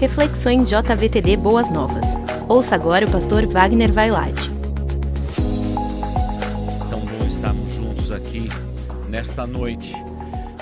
[0.00, 2.06] Reflexões JVTD Boas Novas.
[2.48, 4.48] Ouça agora o pastor Wagner Vailate.
[6.88, 8.48] Tão bom estarmos juntos aqui
[9.10, 9.92] nesta noite.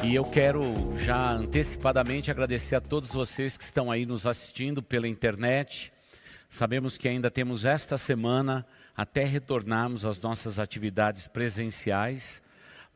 [0.02, 0.60] E eu quero
[0.98, 5.92] já antecipadamente agradecer a todos vocês que estão aí nos assistindo pela internet.
[6.50, 8.66] Sabemos que ainda temos esta semana
[8.96, 12.42] até retornarmos às nossas atividades presenciais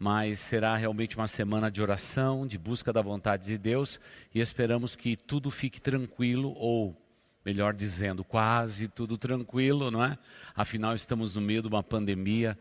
[0.03, 4.01] mas será realmente uma semana de oração, de busca da vontade de Deus
[4.35, 7.01] e esperamos que tudo fique tranquilo ou
[7.45, 10.19] melhor dizendo, quase tudo tranquilo, não é?
[10.57, 12.59] Afinal, estamos no meio de uma pandemia.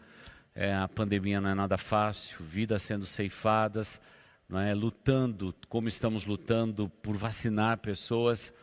[0.54, 4.00] É, a pandemia não é nada fácil, vidas sendo ceifadas,
[4.48, 4.76] não é?
[4.76, 8.54] Lutando, como estamos lutando por vacinar pessoas.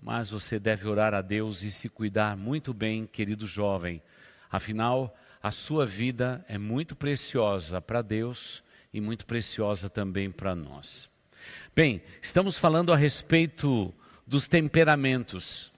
[0.00, 4.00] Mas você deve orar a Deus e se cuidar muito bem, querido jovem.
[4.48, 8.62] Afinal, a sua vida é muito preciosa para Deus
[8.92, 11.08] e muito preciosa também para nós.
[11.74, 13.92] Bem, estamos falando a respeito
[14.26, 15.72] dos temperamentos.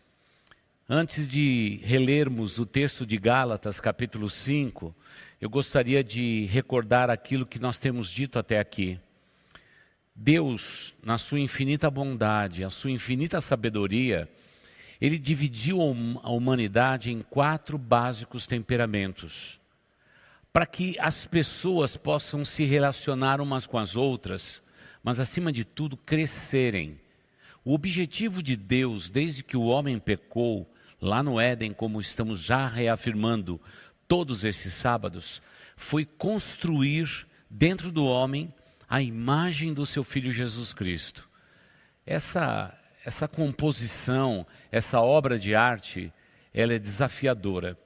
[0.89, 4.95] Antes de relermos o texto de Gálatas, capítulo 5,
[5.41, 8.98] eu gostaria de recordar aquilo que nós temos dito até aqui.
[10.14, 14.29] Deus, na sua infinita bondade, a sua infinita sabedoria,
[15.01, 15.81] ele dividiu
[16.23, 19.58] a humanidade em quatro básicos temperamentos,
[20.53, 24.62] para que as pessoas possam se relacionar umas com as outras,
[25.03, 27.00] mas acima de tudo crescerem.
[27.64, 32.69] O objetivo de Deus, desde que o homem pecou, lá no Éden, como estamos já
[32.69, 33.61] reafirmando
[34.06, 35.41] todos esses sábados,
[35.77, 38.53] foi construir dentro do homem
[38.89, 41.28] a imagem do seu filho Jesus Cristo.
[42.05, 46.12] Essa essa composição, essa obra de arte,
[46.55, 47.77] ela é desafiadora.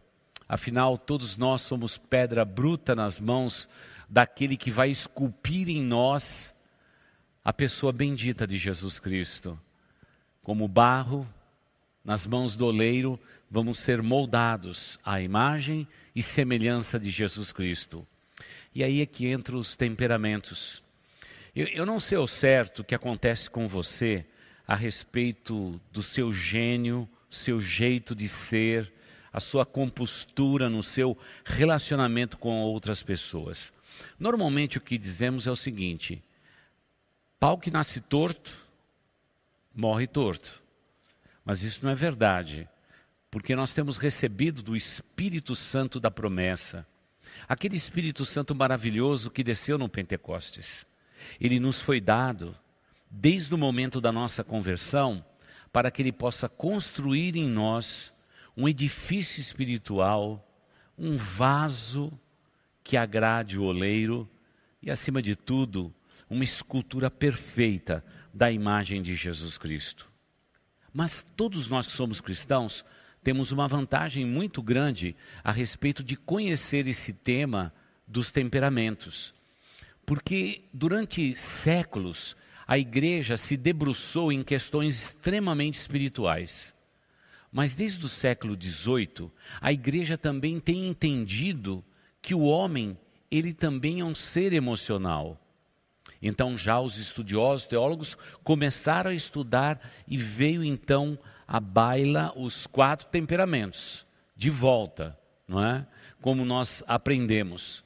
[0.48, 3.69] Afinal, todos nós somos pedra bruta nas mãos
[4.08, 6.55] daquele que vai esculpir em nós
[7.44, 9.58] a pessoa bendita de Jesus Cristo.
[10.42, 11.27] Como barro,
[12.05, 13.19] nas mãos do oleiro,
[13.50, 18.06] vamos ser moldados à imagem e semelhança de Jesus Cristo.
[18.72, 20.82] E aí é que entram os temperamentos.
[21.54, 24.25] Eu, eu não sei ao certo o que acontece com você,
[24.66, 28.92] a respeito do seu gênio, seu jeito de ser,
[29.36, 31.14] a sua compostura no seu
[31.44, 33.70] relacionamento com outras pessoas.
[34.19, 36.24] Normalmente o que dizemos é o seguinte:
[37.38, 38.66] pau que nasce torto,
[39.74, 40.62] morre torto.
[41.44, 42.66] Mas isso não é verdade,
[43.30, 46.86] porque nós temos recebido do Espírito Santo da promessa,
[47.47, 50.86] aquele Espírito Santo maravilhoso que desceu no Pentecostes.
[51.38, 52.56] Ele nos foi dado
[53.10, 55.22] desde o momento da nossa conversão,
[55.70, 58.16] para que Ele possa construir em nós
[58.56, 60.43] um edifício espiritual,
[60.97, 62.12] um vaso
[62.83, 64.28] que agrade o oleiro
[64.81, 65.93] e, acima de tudo,
[66.31, 70.11] uma escultura perfeita da imagem de Jesus Cristo.
[70.93, 72.84] Mas todos nós que somos cristãos
[73.22, 77.75] temos uma vantagem muito grande a respeito de conhecer esse tema
[78.06, 79.34] dos temperamentos.
[80.06, 86.75] Porque durante séculos a igreja se debruçou em questões extremamente espirituais.
[87.56, 89.31] Mas desde o século XVIII,
[89.62, 91.83] a igreja também tem entendido
[92.21, 92.99] que o homem,
[93.31, 95.41] ele também é um ser emocional.
[96.21, 98.15] Então já os estudiosos, teólogos,
[98.45, 101.19] começaram a estudar e veio então
[101.49, 104.05] à baila os quatro temperamentos,
[104.37, 105.19] de volta,
[105.49, 105.87] não é?
[106.21, 107.83] Como nós aprendemos.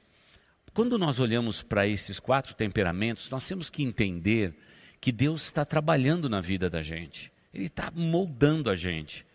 [0.74, 4.52] Quando nós olhamos para esses quatro temperamentos, nós temos que entender
[5.00, 7.30] que Deus está trabalhando na vida da gente.
[7.54, 9.29] Ele está moldando a gente.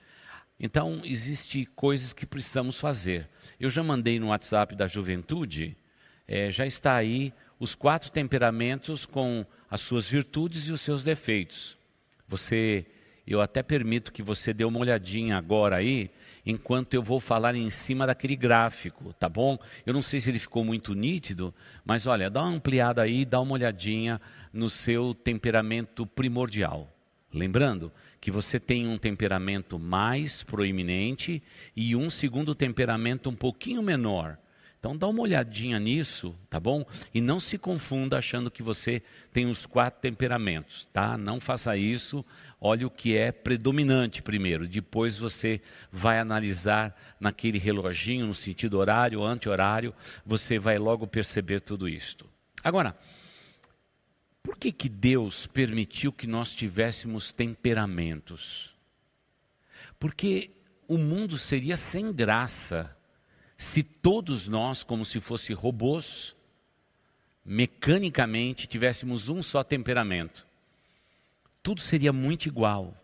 [0.60, 3.30] Então, existem coisas que precisamos fazer.
[3.60, 5.76] Eu já mandei no WhatsApp da juventude,
[6.28, 11.78] é, já está aí os quatro temperamentos com as suas virtudes e os seus defeitos.
[12.28, 12.86] Você,
[13.28, 16.10] eu até permito que você dê uma olhadinha agora aí,
[16.46, 19.58] enquanto eu vou falar em cima daquele gráfico, tá bom?
[19.86, 23.40] Eu não sei se ele ficou muito nítido, mas olha, dá uma ampliada aí, dá
[23.42, 24.22] uma olhadinha
[24.54, 26.95] no seu temperamento primordial.
[27.36, 27.92] Lembrando
[28.22, 31.44] que você tem um temperamento mais proeminente
[31.76, 34.38] e um segundo temperamento um pouquinho menor.
[34.80, 36.86] Então dá uma olhadinha nisso, tá bom?
[37.14, 39.04] E não se confunda achando que você
[39.34, 41.18] tem os quatro temperamentos, tá?
[41.18, 42.24] Não faça isso.
[42.62, 45.60] Olhe o que é predominante primeiro, depois você
[45.92, 49.94] vai analisar naquele reloginho no sentido horário, anti-horário,
[50.26, 52.30] você vai logo perceber tudo isto.
[52.64, 52.96] Agora,
[54.46, 58.72] por que que Deus permitiu que nós tivéssemos temperamentos?
[59.98, 60.52] Porque
[60.88, 62.96] o mundo seria sem graça
[63.58, 66.36] se todos nós, como se fossem robôs,
[67.44, 70.46] mecanicamente tivéssemos um só temperamento.
[71.64, 72.96] Tudo seria muito igual.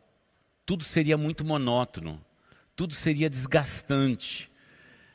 [0.64, 2.24] tudo seria muito monótono,
[2.76, 4.50] tudo seria desgastante.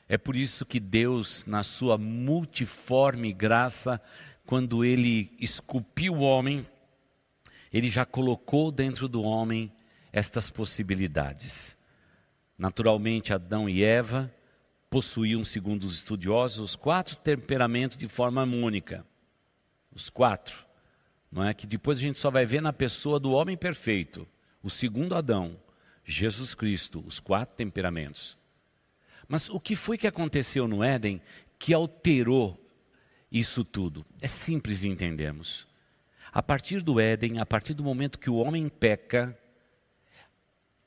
[0.09, 4.03] É por isso que Deus, na sua multiforme graça,
[4.47, 6.65] quando ele esculpiu o homem,
[7.73, 9.73] ele já colocou dentro do homem
[10.13, 11.77] estas possibilidades.
[12.57, 14.33] Naturalmente, Adão e Eva
[14.89, 19.05] possuíam, segundo os estudiosos, os quatro temperamentos de forma única.
[19.93, 20.65] Os quatro.
[21.31, 24.27] Não é que depois a gente só vai ver na pessoa do homem perfeito,
[24.63, 25.59] o segundo Adão,
[26.05, 28.39] Jesus Cristo, os quatro temperamentos.
[29.29, 31.21] Mas o que foi que aconteceu no Éden
[31.59, 32.66] que alterou
[33.31, 34.05] isso tudo?
[34.21, 35.67] É simples de entendermos.
[36.33, 39.37] A partir do Éden, a partir do momento que o homem peca,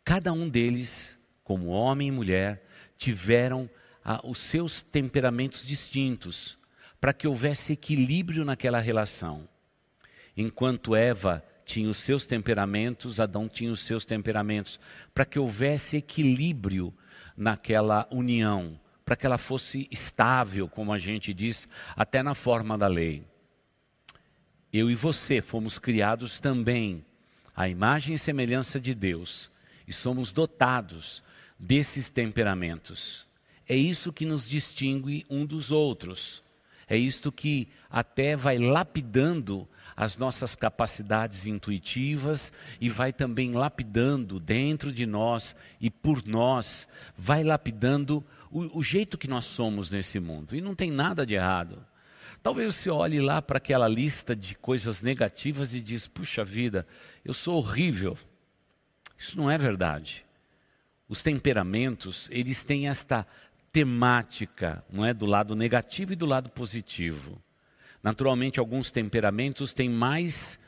[0.03, 2.65] cada um deles, como homem e mulher,
[2.97, 3.69] tiveram
[4.03, 6.57] ah, os seus temperamentos distintos,
[6.99, 9.47] para que houvesse equilíbrio naquela relação.
[10.35, 14.79] Enquanto Eva tinha os seus temperamentos, Adão tinha os seus temperamentos,
[15.13, 16.93] para que houvesse equilíbrio
[17.35, 22.85] naquela união, para que ela fosse estável, como a gente diz, até na forma da
[22.85, 23.23] lei.
[24.71, 27.03] Eu e você fomos criados também
[27.55, 29.49] à imagem e semelhança de Deus
[29.87, 31.23] e somos dotados
[31.57, 33.25] desses temperamentos.
[33.67, 36.43] É isso que nos distingue um dos outros.
[36.87, 39.67] É isto que até vai lapidando
[39.99, 46.87] as nossas capacidades intuitivas e vai também lapidando dentro de nós e por nós,
[47.17, 50.55] vai lapidando o, o jeito que nós somos nesse mundo.
[50.55, 51.85] E não tem nada de errado.
[52.41, 56.87] Talvez você olhe lá para aquela lista de coisas negativas e diz: puxa vida,
[57.25, 58.17] eu sou horrível.
[59.17, 60.25] Isso não é verdade.
[61.09, 63.27] Os temperamentos, eles têm esta
[63.69, 67.43] temática, não é, do lado negativo e do lado positivo.
[68.03, 70.59] Naturalmente, alguns temperamentos têm mais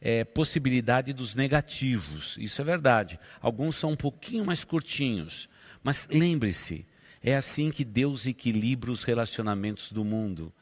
[0.00, 3.18] é, possibilidade dos negativos, isso é verdade.
[3.40, 5.48] Alguns são um pouquinho mais curtinhos,
[5.82, 6.86] mas lembre-se,
[7.22, 10.52] é assim que Deus equilibra os relacionamentos do mundo.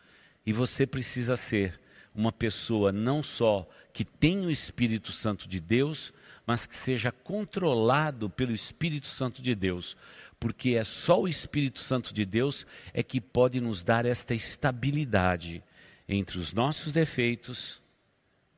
[0.44, 1.80] E você precisa ser
[2.14, 6.12] uma pessoa não só que tem o Espírito Santo de Deus,
[6.46, 9.96] mas que seja controlado pelo Espírito Santo de Deus,
[10.40, 15.62] porque é só o Espírito Santo de Deus é que pode nos dar esta estabilidade
[16.08, 17.82] entre os nossos defeitos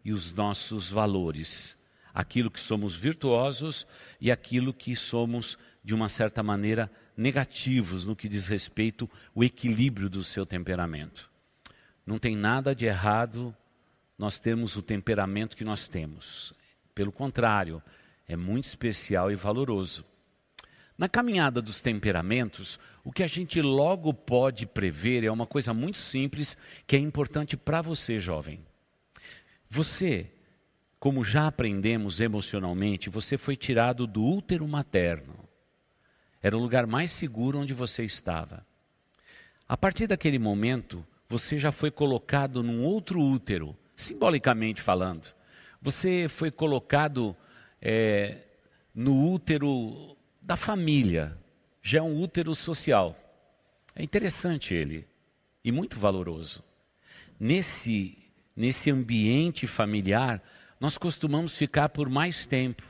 [0.05, 1.77] e os nossos valores,
[2.15, 3.87] aquilo que somos virtuosos
[4.21, 10.09] e aquilo que somos de uma certa maneira negativos no que diz respeito ao equilíbrio
[10.09, 11.31] do seu temperamento.
[12.07, 13.55] Não tem nada de errado
[14.17, 16.53] nós termos o temperamento que nós temos.
[16.95, 17.83] Pelo contrário,
[18.29, 20.05] é muito especial e valoroso.
[21.01, 25.97] Na caminhada dos temperamentos, o que a gente logo pode prever é uma coisa muito
[25.97, 28.61] simples que é importante para você, jovem.
[29.71, 30.31] Você,
[30.99, 35.37] como já aprendemos emocionalmente, você foi tirado do útero materno.
[36.43, 38.63] Era o lugar mais seguro onde você estava.
[39.67, 45.35] A partir daquele momento, você já foi colocado num outro útero, simbolicamente falando.
[45.81, 47.35] Você foi colocado
[47.81, 48.43] é,
[48.95, 50.15] no útero
[50.51, 51.39] da família,
[51.81, 53.17] já é um útero social.
[53.95, 55.07] É interessante ele
[55.63, 56.61] e muito valoroso.
[57.39, 58.19] Nesse,
[58.57, 60.43] nesse ambiente familiar,
[60.81, 62.83] nós costumamos ficar por mais tempo.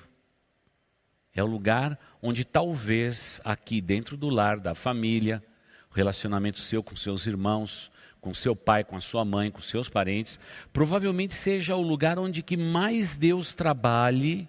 [1.35, 5.45] É o lugar onde talvez aqui dentro do lar da família,
[5.91, 9.87] o relacionamento seu com seus irmãos, com seu pai, com a sua mãe, com seus
[9.87, 10.41] parentes,
[10.73, 14.49] provavelmente seja o lugar onde que mais Deus trabalhe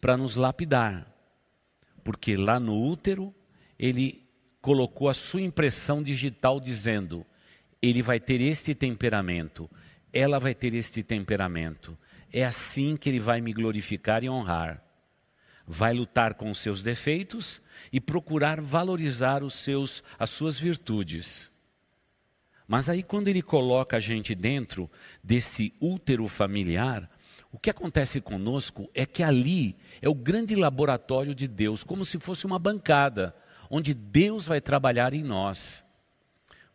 [0.00, 1.17] para nos lapidar.
[2.08, 3.34] Porque lá no útero
[3.78, 4.26] ele
[4.62, 7.22] colocou a sua impressão digital dizendo:
[7.82, 9.68] ele vai ter este temperamento,
[10.10, 11.98] ela vai ter este temperamento.
[12.32, 14.82] É assim que ele vai me glorificar e honrar.
[15.66, 17.60] Vai lutar com os seus defeitos
[17.92, 21.52] e procurar valorizar os seus, as suas virtudes.
[22.66, 24.90] Mas aí, quando ele coloca a gente dentro
[25.22, 27.10] desse útero familiar,
[27.50, 32.18] o que acontece conosco é que ali é o grande laboratório de Deus, como se
[32.18, 33.34] fosse uma bancada
[33.70, 35.84] onde Deus vai trabalhar em nós.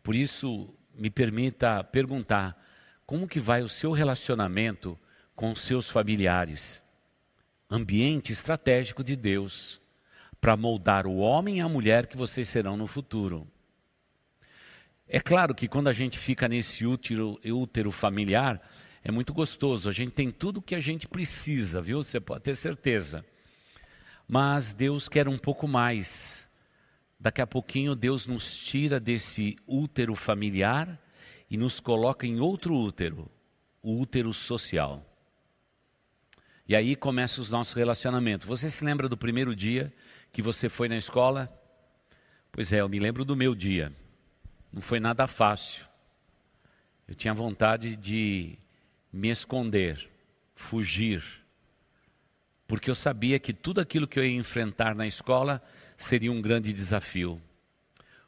[0.02, 2.60] Por isso, me permita perguntar:
[3.06, 4.98] como que vai o seu relacionamento
[5.34, 6.82] com seus familiares?
[7.70, 9.80] Ambiente estratégico de Deus
[10.40, 13.48] para moldar o homem e a mulher que vocês serão no futuro.
[15.08, 18.60] É claro que quando a gente fica nesse útero, útero familiar,
[19.04, 22.02] é muito gostoso, a gente tem tudo o que a gente precisa, viu?
[22.02, 23.22] Você pode ter certeza.
[24.26, 26.48] Mas Deus quer um pouco mais.
[27.20, 30.98] Daqui a pouquinho Deus nos tira desse útero familiar
[31.50, 33.30] e nos coloca em outro útero,
[33.82, 35.04] o útero social.
[36.66, 38.46] E aí começa os nossos relacionamentos.
[38.46, 39.92] Você se lembra do primeiro dia
[40.32, 41.52] que você foi na escola?
[42.50, 43.92] Pois é, eu me lembro do meu dia.
[44.72, 45.86] Não foi nada fácil.
[47.06, 48.58] Eu tinha vontade de
[49.14, 50.10] me esconder,
[50.56, 51.22] fugir,
[52.66, 55.62] porque eu sabia que tudo aquilo que eu ia enfrentar na escola
[55.96, 57.40] seria um grande desafio.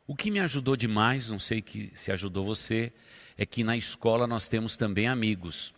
[0.06, 2.92] O que me ajudou demais, não sei que se ajudou você,
[3.36, 5.74] é que na escola nós temos também amigos.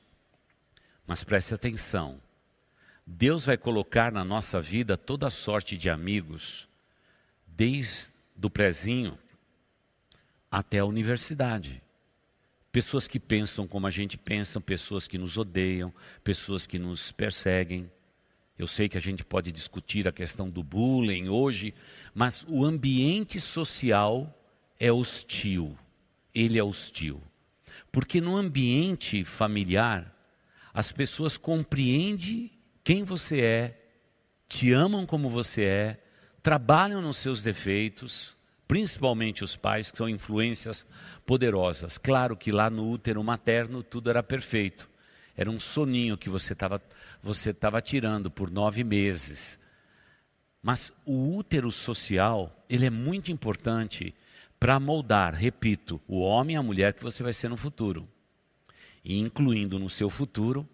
[1.07, 2.21] Mas preste atenção.
[3.07, 6.69] Deus vai colocar na nossa vida toda sorte de amigos,
[7.47, 8.13] desde
[8.43, 9.19] o prezinho
[10.51, 11.83] até a universidade.
[12.71, 17.91] Pessoas que pensam como a gente pensa, pessoas que nos odeiam, pessoas que nos perseguem.
[18.59, 21.73] Eu sei que a gente pode discutir a questão do bullying hoje,
[22.15, 24.35] mas o ambiente social
[24.79, 25.77] é hostil.
[26.35, 27.23] Ele é hostil.
[27.91, 30.15] Porque no ambiente familiar,
[30.75, 32.51] as pessoas compreendem
[32.85, 33.91] quem você é,
[34.49, 36.03] te amam como você é,
[36.43, 38.37] trabalham nos seus defeitos,
[38.69, 40.87] principalmente os pais, que são influências
[41.25, 41.97] poderosas.
[41.97, 44.89] Claro que lá no útero materno tudo era perfeito.
[45.35, 46.81] Era um soninho que você estava
[47.23, 49.59] você tava tirando por nove meses.
[50.63, 54.15] Mas o útero social, ele é muito importante
[54.61, 58.09] para moldar, repito, o homem e a mulher que você vai ser no futuro.
[59.05, 60.69] E incluindo no seu futuro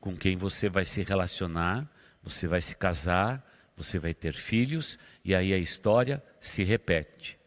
[0.00, 1.88] com quem você vai se relacionar,
[2.22, 3.44] você vai se casar,
[3.76, 7.37] você vai ter filhos, e aí a história se repete.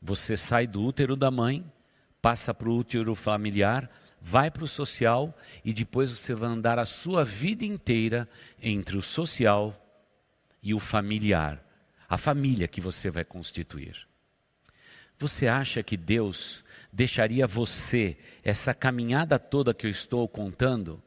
[0.00, 1.64] Você sai do útero da mãe,
[2.22, 3.90] passa para o útero familiar,
[4.20, 8.28] vai para o social e depois você vai andar a sua vida inteira
[8.62, 9.74] entre o social
[10.62, 11.62] e o familiar,
[12.08, 14.06] a família que você vai constituir.
[15.18, 21.02] Você acha que Deus deixaria você, essa caminhada toda que eu estou contando,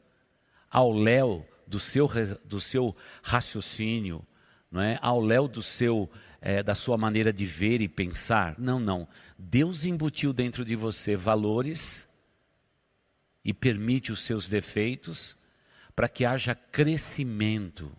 [0.70, 2.08] ao léu do seu,
[2.44, 4.24] do seu raciocínio,
[4.72, 4.98] não é?
[5.02, 6.10] ao léu do seu
[6.40, 8.58] é, da sua maneira de ver e pensar.
[8.58, 9.06] Não, não.
[9.38, 12.06] Deus embutiu dentro de você valores
[13.44, 15.38] e permite os seus defeitos
[15.94, 17.92] para que haja crescimento.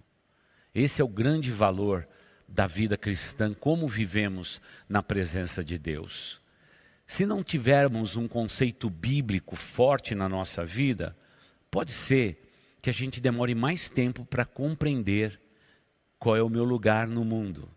[0.75, 2.05] Esse é o grande valor
[2.47, 6.41] da vida cristã, como vivemos na presença de Deus.
[7.07, 11.15] Se não tivermos um conceito bíblico forte na nossa vida,
[11.71, 12.51] pode ser
[12.81, 15.39] que a gente demore mais tempo para compreender
[16.23, 17.69] qual é o meu lugar no mundo.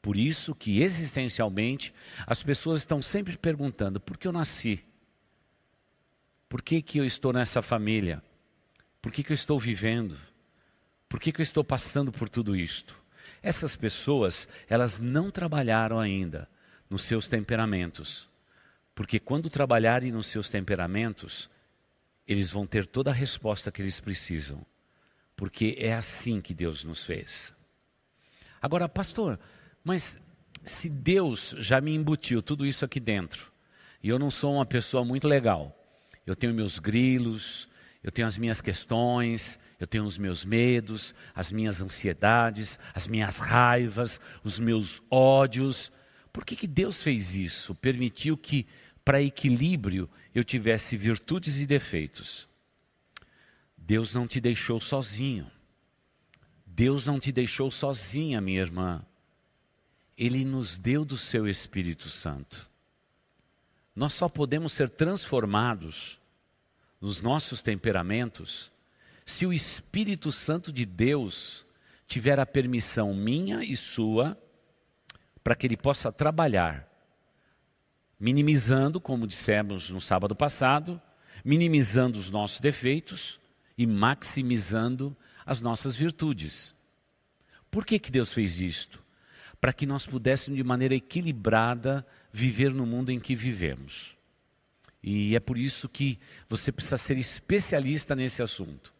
[0.00, 1.92] Por isso que existencialmente
[2.24, 4.84] as pessoas estão sempre perguntando: por que eu nasci?
[6.48, 8.22] Por que, que eu estou nessa família?
[9.00, 10.16] Por que, que eu estou vivendo?
[11.08, 12.96] Por que, que eu estou passando por tudo isto?
[13.42, 16.48] Essas pessoas, elas não trabalharam ainda
[16.88, 18.30] nos seus temperamentos.
[18.94, 21.50] Porque quando trabalharem nos seus temperamentos,
[22.28, 24.64] eles vão ter toda a resposta que eles precisam.
[25.34, 27.52] Porque é assim que Deus nos fez.
[28.62, 29.40] Agora, pastor,
[29.82, 30.16] mas
[30.64, 33.50] se Deus já me embutiu tudo isso aqui dentro,
[34.00, 35.76] e eu não sou uma pessoa muito legal,
[36.24, 37.68] eu tenho meus grilos,
[38.04, 43.40] eu tenho as minhas questões, eu tenho os meus medos, as minhas ansiedades, as minhas
[43.40, 45.90] raivas, os meus ódios.
[46.32, 47.74] Por que, que Deus fez isso?
[47.74, 48.64] Permitiu que,
[49.04, 52.48] para equilíbrio, eu tivesse virtudes e defeitos.
[53.76, 55.50] Deus não te deixou sozinho.
[56.74, 59.04] Deus não te deixou sozinha, minha irmã.
[60.16, 62.70] Ele nos deu do seu Espírito Santo.
[63.94, 66.18] Nós só podemos ser transformados
[66.98, 68.72] nos nossos temperamentos
[69.26, 71.66] se o Espírito Santo de Deus
[72.06, 74.36] tiver a permissão minha e sua
[75.44, 76.88] para que ele possa trabalhar,
[78.18, 81.00] minimizando, como dissemos no sábado passado,
[81.44, 83.38] minimizando os nossos defeitos
[83.76, 85.14] e maximizando
[85.44, 86.74] as nossas virtudes.
[87.70, 89.02] Por que, que Deus fez isto?
[89.62, 94.16] para que nós pudéssemos, de maneira equilibrada, viver no mundo em que vivemos.
[95.00, 96.18] E é por isso que
[96.48, 98.92] você precisa ser especialista nesse assunto,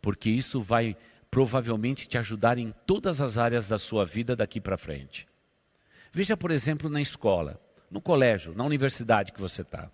[0.00, 0.96] porque isso vai
[1.30, 5.28] provavelmente te ajudar em todas as áreas da sua vida daqui para frente.
[6.10, 9.90] Veja, por exemplo, na escola, no colégio, na universidade que você está.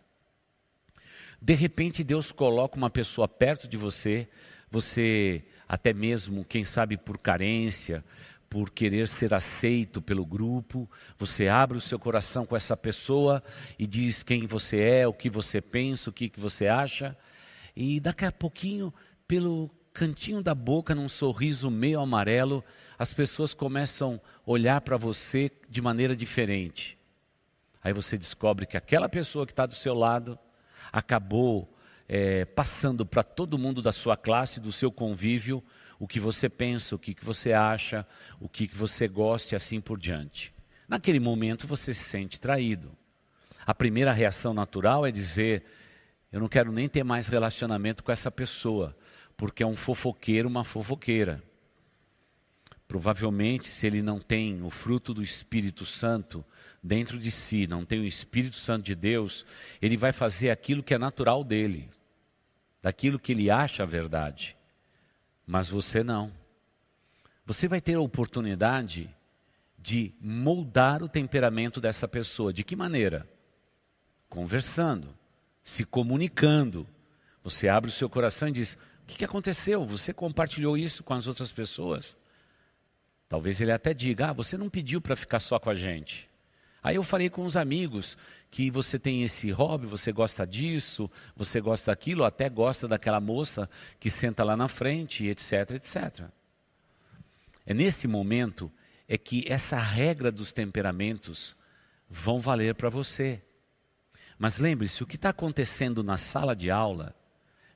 [1.42, 4.28] De repente, Deus coloca uma pessoa perto de você,
[4.70, 8.04] você, até mesmo, quem sabe por carência,
[8.48, 13.42] por querer ser aceito pelo grupo, você abre o seu coração com essa pessoa
[13.78, 17.16] e diz quem você é, o que você pensa, o que, que você acha,
[17.74, 18.94] e daqui a pouquinho,
[19.26, 22.64] pelo cantinho da boca, num sorriso meio amarelo,
[22.98, 26.96] as pessoas começam a olhar para você de maneira diferente.
[27.82, 30.38] Aí você descobre que aquela pessoa que está do seu lado
[30.92, 31.73] acabou
[32.08, 35.62] é, passando para todo mundo da sua classe, do seu convívio,
[35.98, 38.06] o que você pensa, o que, que você acha,
[38.40, 40.52] o que, que você gosta e assim por diante.
[40.88, 42.92] Naquele momento você se sente traído.
[43.66, 45.64] A primeira reação natural é dizer:
[46.30, 48.96] eu não quero nem ter mais relacionamento com essa pessoa,
[49.36, 51.42] porque é um fofoqueiro, uma fofoqueira.
[52.86, 56.44] Provavelmente, se ele não tem o fruto do Espírito Santo
[56.82, 59.46] dentro de si, não tem o Espírito Santo de Deus,
[59.80, 61.88] ele vai fazer aquilo que é natural dele,
[62.84, 64.54] daquilo que ele acha a verdade.
[65.46, 66.30] Mas você não.
[67.46, 69.08] Você vai ter a oportunidade
[69.78, 72.52] de moldar o temperamento dessa pessoa.
[72.52, 73.26] De que maneira?
[74.28, 75.16] Conversando,
[75.62, 76.86] se comunicando.
[77.42, 79.86] Você abre o seu coração e diz: O que aconteceu?
[79.86, 82.14] Você compartilhou isso com as outras pessoas?
[83.30, 86.28] Talvez ele até diga: Ah, você não pediu para ficar só com a gente.
[86.84, 88.14] Aí eu falei com os amigos
[88.50, 93.70] que você tem esse hobby, você gosta disso, você gosta daquilo, até gosta daquela moça
[93.98, 96.28] que senta lá na frente, etc, etc.
[97.64, 98.70] É nesse momento
[99.08, 101.56] é que essa regra dos temperamentos
[102.06, 103.42] vão valer para você.
[104.38, 107.16] Mas lembre-se, o que está acontecendo na sala de aula,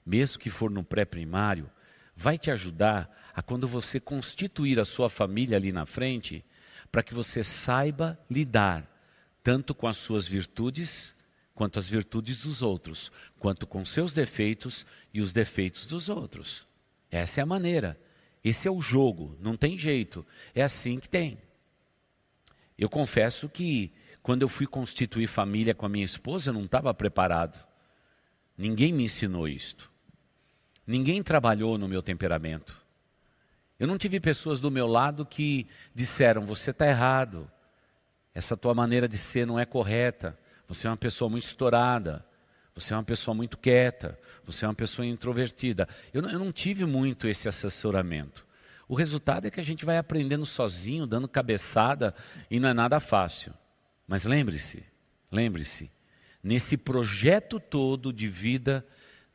[0.05, 1.71] mesmo que for no pré-primário,
[2.15, 6.45] vai te ajudar a quando você constituir a sua família ali na frente,
[6.93, 8.98] para que você saiba lidar
[9.49, 11.17] tanto com as suas virtudes,
[11.55, 16.69] quanto as virtudes dos outros, quanto com seus defeitos e os defeitos dos outros.
[17.11, 17.99] Essa é a maneira.
[18.45, 20.23] Esse é o jogo, não tem jeito.
[20.55, 21.39] É assim que tem.
[22.77, 23.91] Eu confesso que
[24.23, 27.67] quando eu fui constituir família com a minha esposa, eu não estava preparado.
[28.55, 29.91] Ninguém me ensinou isto.
[30.87, 32.79] Ninguém trabalhou no meu temperamento.
[33.81, 37.51] Eu não tive pessoas do meu lado que disseram: você está errado,
[38.35, 42.25] essa tua maneira de ser não é correta, você é uma pessoa muito estourada,
[42.75, 45.89] você é uma pessoa muito quieta, você é uma pessoa introvertida.
[46.13, 48.47] Eu não, eu não tive muito esse assessoramento.
[48.87, 52.15] O resultado é que a gente vai aprendendo sozinho, dando cabeçada,
[52.51, 53.53] e não é nada fácil.
[54.07, 54.85] Mas lembre-se,
[55.31, 55.91] lembre-se,
[56.43, 58.87] nesse projeto todo de vida,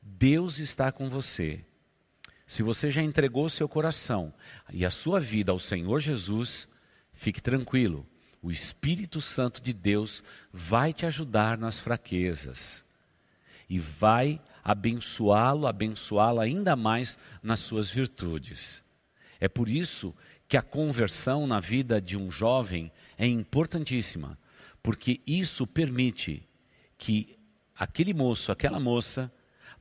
[0.01, 1.63] Deus está com você.
[2.47, 4.34] Se você já entregou seu coração
[4.71, 6.67] e a sua vida ao Senhor Jesus,
[7.13, 8.08] fique tranquilo.
[8.43, 12.84] O Espírito Santo de Deus vai te ajudar nas fraquezas
[13.69, 18.84] e vai abençoá-lo, abençoá-lo ainda mais nas suas virtudes.
[19.39, 20.13] É por isso
[20.45, 24.38] que a conversão na vida de um jovem é importantíssima,
[24.82, 26.43] porque isso permite
[26.97, 27.39] que
[27.73, 29.32] aquele moço, aquela moça,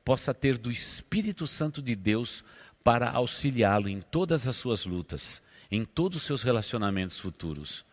[0.05, 2.45] possa ter do Espírito Santo de Deus
[2.81, 7.85] para auxiliá-lo em todas as suas lutas, em todos os seus relacionamentos futuros.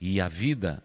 [0.00, 0.82] E a vida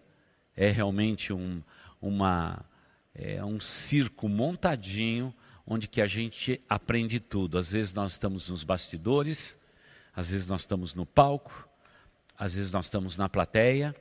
[0.55, 1.61] é realmente um,
[2.01, 2.65] uma,
[3.13, 5.33] é um circo montadinho
[5.65, 7.57] onde que a gente aprende tudo.
[7.57, 9.57] Às vezes nós estamos nos bastidores,
[10.15, 11.67] às vezes nós estamos no palco,
[12.37, 13.95] às vezes nós estamos na plateia,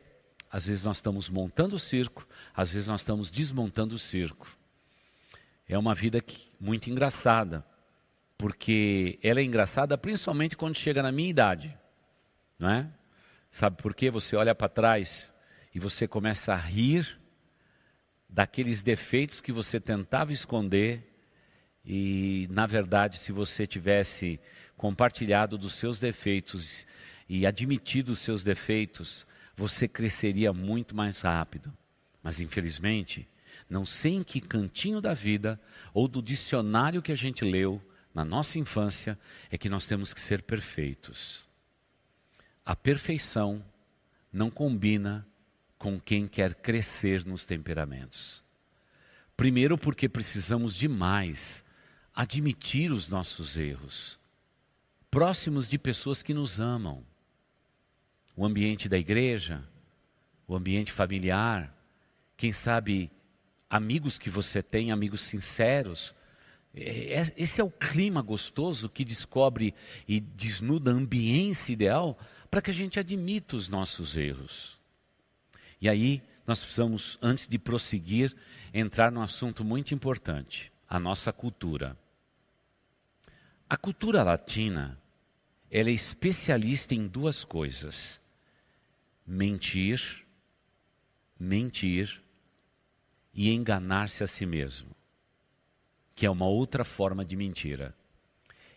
[0.51, 4.47] às vezes nós estamos montando o circo, às vezes nós estamos desmontando o circo.
[5.69, 7.65] É uma vida que, muito engraçada,
[8.37, 11.79] porque ela é engraçada principalmente quando chega na minha idade,
[12.59, 12.91] não é?
[13.53, 14.11] Sabe por quê?
[14.11, 15.31] Você olha para trás
[15.75, 17.21] e você começa a rir
[18.27, 21.07] daqueles defeitos que você tentava esconder
[21.85, 24.41] e, na verdade, se você tivesse
[24.75, 26.87] compartilhado dos seus defeitos
[27.29, 31.71] e admitido os seus defeitos, você cresceria muito mais rápido.
[32.23, 33.29] Mas, infelizmente,
[33.69, 35.61] não sei em que cantinho da vida
[35.93, 37.83] ou do dicionário que a gente leu,
[38.15, 39.19] na nossa infância
[39.51, 41.52] é que nós temos que ser perfeitos.
[42.65, 43.65] A perfeição
[44.33, 45.27] não combina
[45.77, 48.43] com quem quer crescer nos temperamentos.
[49.37, 51.65] Primeiro, porque precisamos demais
[52.15, 54.19] admitir os nossos erros,
[55.11, 57.05] próximos de pessoas que nos amam.
[58.37, 59.63] O ambiente da igreja,
[60.47, 61.75] o ambiente familiar,
[62.37, 63.11] quem sabe
[63.69, 66.15] amigos que você tem, amigos sinceros,
[66.75, 69.75] é, é, esse é o clima gostoso que descobre
[70.07, 72.19] e desnuda a ambiência ideal
[72.53, 74.79] para que a gente admita os nossos erros.
[75.81, 78.37] E aí, nós precisamos, antes de prosseguir,
[78.75, 81.97] entrar num assunto muito importante: a nossa cultura.
[83.67, 85.01] A cultura latina,
[85.71, 88.21] ela é especialista em duas coisas:
[89.27, 90.23] mentir,
[91.41, 92.23] mentir
[93.33, 94.93] e enganar-se a si mesmo
[96.15, 97.95] que é uma outra forma de mentira.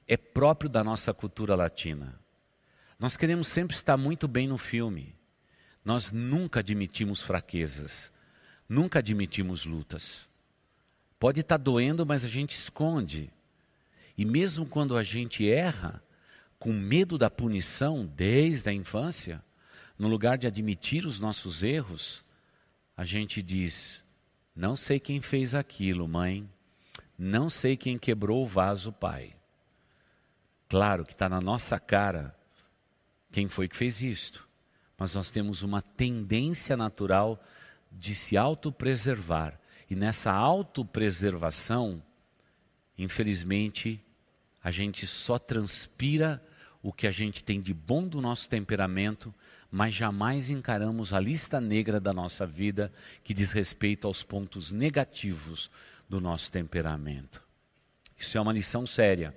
[0.07, 2.17] É próprio da nossa cultura latina.
[2.97, 5.15] Nós queremos sempre estar muito bem no filme.
[5.83, 8.11] Nós nunca admitimos fraquezas,
[8.67, 10.29] nunca admitimos lutas.
[11.19, 13.31] Pode estar doendo, mas a gente esconde.
[14.17, 16.01] E mesmo quando a gente erra,
[16.57, 19.43] com medo da punição desde a infância,
[19.99, 22.23] no lugar de admitir os nossos erros,
[22.95, 24.03] a gente diz:
[24.55, 26.49] Não sei quem fez aquilo, mãe.
[27.17, 29.35] Não sei quem quebrou o vaso, pai.
[30.67, 32.35] Claro que está na nossa cara
[33.35, 34.47] quem foi que fez isto,
[34.97, 37.43] mas nós temos uma tendência natural
[37.91, 39.59] de se autopreservar.
[39.89, 42.01] E nessa autopreservação,
[42.97, 44.01] infelizmente,
[44.63, 46.41] a gente só transpira
[46.81, 49.35] o que a gente tem de bom do nosso temperamento,
[49.69, 52.89] mas jamais encaramos a lista negra da nossa vida
[53.21, 55.69] que diz respeito aos pontos negativos
[56.07, 57.43] do nosso temperamento.
[58.17, 59.35] Isso é uma lição séria.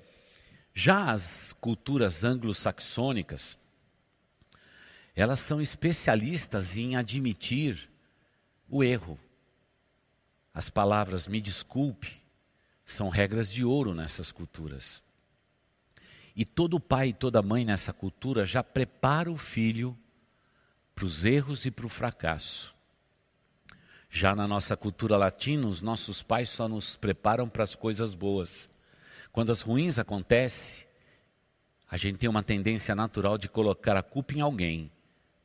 [0.72, 3.58] Já as culturas anglo-saxônicas,
[5.20, 7.90] elas são especialistas em admitir
[8.68, 9.18] o erro.
[10.54, 12.22] As palavras me desculpe
[12.86, 15.02] são regras de ouro nessas culturas.
[16.36, 19.98] E todo pai e toda mãe nessa cultura já prepara o filho
[20.94, 22.72] para os erros e para o fracasso.
[24.08, 28.70] Já na nossa cultura latina, os nossos pais só nos preparam para as coisas boas.
[29.32, 30.86] Quando as ruins acontecem,
[31.90, 34.92] a gente tem uma tendência natural de colocar a culpa em alguém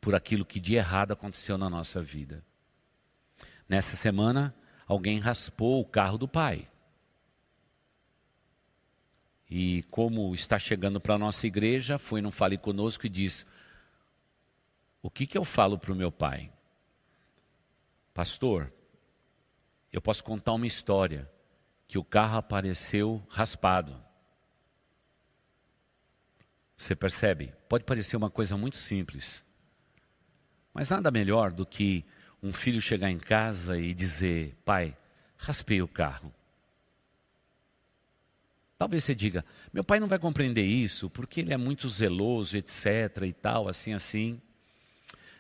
[0.04, 2.44] por aquilo que de errado aconteceu na nossa vida.
[3.70, 4.54] Nessa semana,
[4.86, 6.70] alguém raspou o carro do pai.
[9.50, 13.46] E como está chegando para a nossa igreja, foi no Fale Conosco e diz:
[15.02, 16.52] O que, que eu falo para o meu pai?
[18.14, 18.74] Pastor,
[19.90, 21.32] eu posso contar uma história
[21.88, 24.04] que o carro apareceu raspado.
[26.76, 27.54] Você percebe?
[27.70, 29.42] Pode parecer uma coisa muito simples,
[30.74, 32.04] mas nada melhor do que
[32.42, 34.98] um filho chegar em casa e dizer: Pai,
[35.38, 36.34] raspei o carro.
[38.78, 43.24] Talvez você diga: Meu pai não vai compreender isso porque ele é muito zeloso, etc.
[43.26, 44.42] e tal, assim, assim.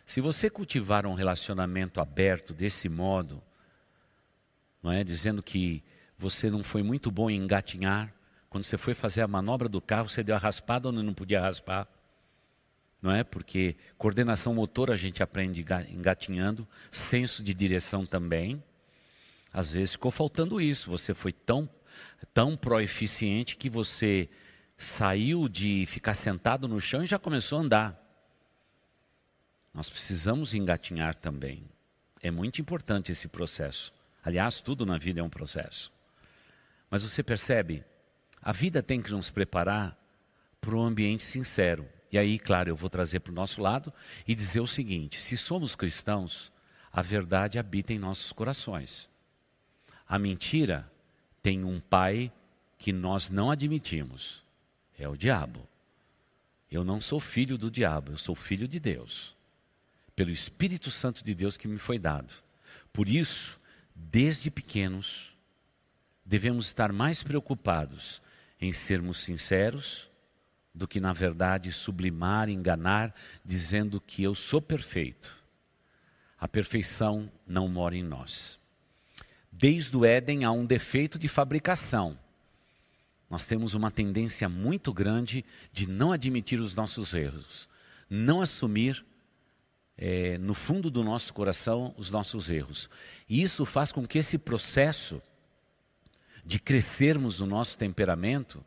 [0.05, 3.41] Se você cultivar um relacionamento aberto desse modo,
[4.81, 5.83] não é, dizendo que
[6.17, 8.13] você não foi muito bom em engatinhar,
[8.49, 11.41] quando você foi fazer a manobra do carro, você deu a raspada ou não podia
[11.41, 11.87] raspar?
[13.03, 13.21] Não é?
[13.21, 18.63] Porque coordenação motora a gente aprende engatinhando, senso de direção também.
[19.51, 21.69] Às vezes ficou faltando isso, você foi tão
[22.33, 24.29] tão proeficiente que você
[24.77, 28.03] saiu de ficar sentado no chão e já começou a andar.
[29.73, 31.65] Nós precisamos engatinhar também.
[32.21, 33.93] É muito importante esse processo.
[34.23, 35.91] Aliás, tudo na vida é um processo.
[36.89, 37.83] Mas você percebe,
[38.41, 39.97] a vida tem que nos preparar
[40.61, 41.87] para um ambiente sincero.
[42.13, 43.91] E aí, claro, eu vou trazer para o nosso lado
[44.27, 46.51] e dizer o seguinte: se somos cristãos,
[46.91, 49.09] a verdade habita em nossos corações.
[50.07, 50.87] A mentira
[51.41, 52.31] tem um pai
[52.77, 54.43] que nós não admitimos:
[54.95, 55.67] é o diabo.
[56.71, 59.35] Eu não sou filho do diabo, eu sou filho de Deus
[60.15, 62.31] pelo Espírito Santo de Deus que me foi dado.
[62.91, 63.59] Por isso,
[63.95, 65.35] desde pequenos,
[66.23, 68.21] devemos estar mais preocupados
[68.61, 70.12] em sermos sinceros
[70.73, 73.13] do que, na verdade, sublimar, enganar,
[73.45, 75.37] dizendo que eu sou perfeito.
[76.39, 78.59] A perfeição não mora em nós.
[79.51, 82.17] Desde o Éden há um defeito de fabricação.
[83.29, 87.69] Nós temos uma tendência muito grande de não admitir os nossos erros,
[88.09, 89.05] não assumir
[89.97, 92.89] é, no fundo do nosso coração os nossos erros.
[93.29, 95.21] E isso faz com que esse processo
[96.43, 98.63] de crescermos no nosso temperamento,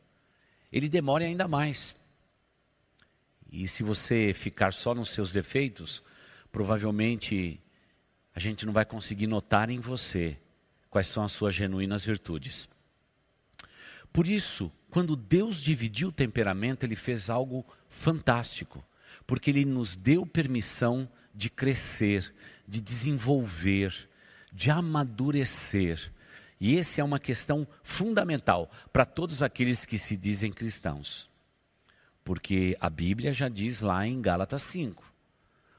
[0.76, 1.94] ele demore ainda mais.
[3.50, 6.02] E se você ficar só nos seus defeitos,
[6.50, 7.60] provavelmente
[8.34, 10.36] a gente não vai conseguir notar em você
[10.90, 12.68] quais são as suas genuínas virtudes.
[14.12, 18.84] Por isso, quando Deus dividiu o temperamento, ele fez algo fantástico
[19.26, 22.32] porque Ele nos deu permissão de crescer,
[22.66, 24.08] de desenvolver,
[24.52, 26.12] de amadurecer.
[26.60, 31.28] E essa é uma questão fundamental para todos aqueles que se dizem cristãos.
[32.24, 35.04] Porque a Bíblia já diz lá em Gálatas 5.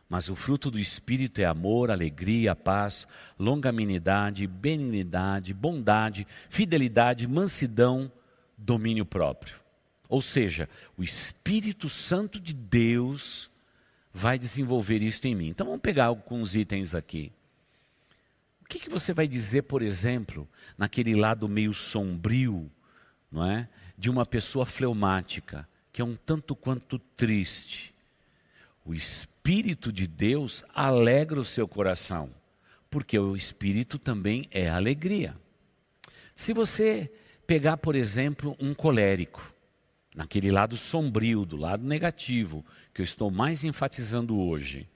[0.10, 3.06] Mas o fruto do Espírito é amor, alegria, paz,
[3.38, 8.10] longanimidade, benignidade, bondade, fidelidade, mansidão,
[8.58, 9.56] domínio próprio.
[10.08, 13.52] Ou seja, o Espírito Santo de Deus
[14.14, 15.50] vai desenvolver isto em mim.
[15.50, 17.32] Então vamos pegar alguns itens aqui.
[18.68, 20.46] O que, que você vai dizer, por exemplo,
[20.78, 22.70] naquele lado meio sombrio,
[23.32, 27.96] não é, de uma pessoa fleumática, que é um tanto quanto triste?
[28.84, 32.30] O Espírito de Deus alegra o seu coração,
[32.90, 35.34] porque o Espírito também é alegria.
[36.36, 37.10] Se você
[37.48, 39.54] pegar, por exemplo, um colérico,
[40.14, 44.90] naquele lado sombrio, do lado negativo, que eu estou mais enfatizando hoje.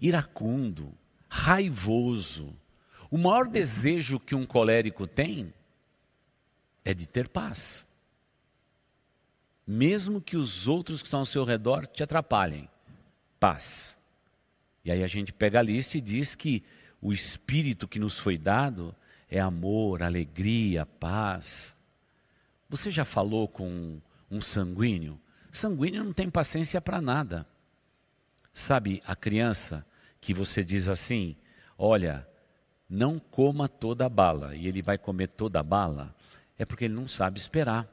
[0.00, 0.94] Iracundo,
[1.28, 2.56] raivoso.
[3.10, 5.52] O maior desejo que um colérico tem
[6.84, 7.86] é de ter paz.
[9.66, 12.68] Mesmo que os outros que estão ao seu redor te atrapalhem.
[13.38, 13.96] Paz.
[14.84, 16.62] E aí a gente pega a lista e diz que
[17.00, 18.94] o espírito que nos foi dado
[19.30, 21.76] é amor, alegria, paz.
[22.68, 25.20] Você já falou com um sanguíneo?
[25.50, 27.46] Sanguíneo não tem paciência para nada.
[28.52, 29.86] Sabe, a criança
[30.20, 31.36] que você diz assim:
[31.76, 32.26] olha,
[32.88, 36.14] não coma toda a bala, e ele vai comer toda a bala,
[36.58, 37.86] é porque ele não sabe esperar.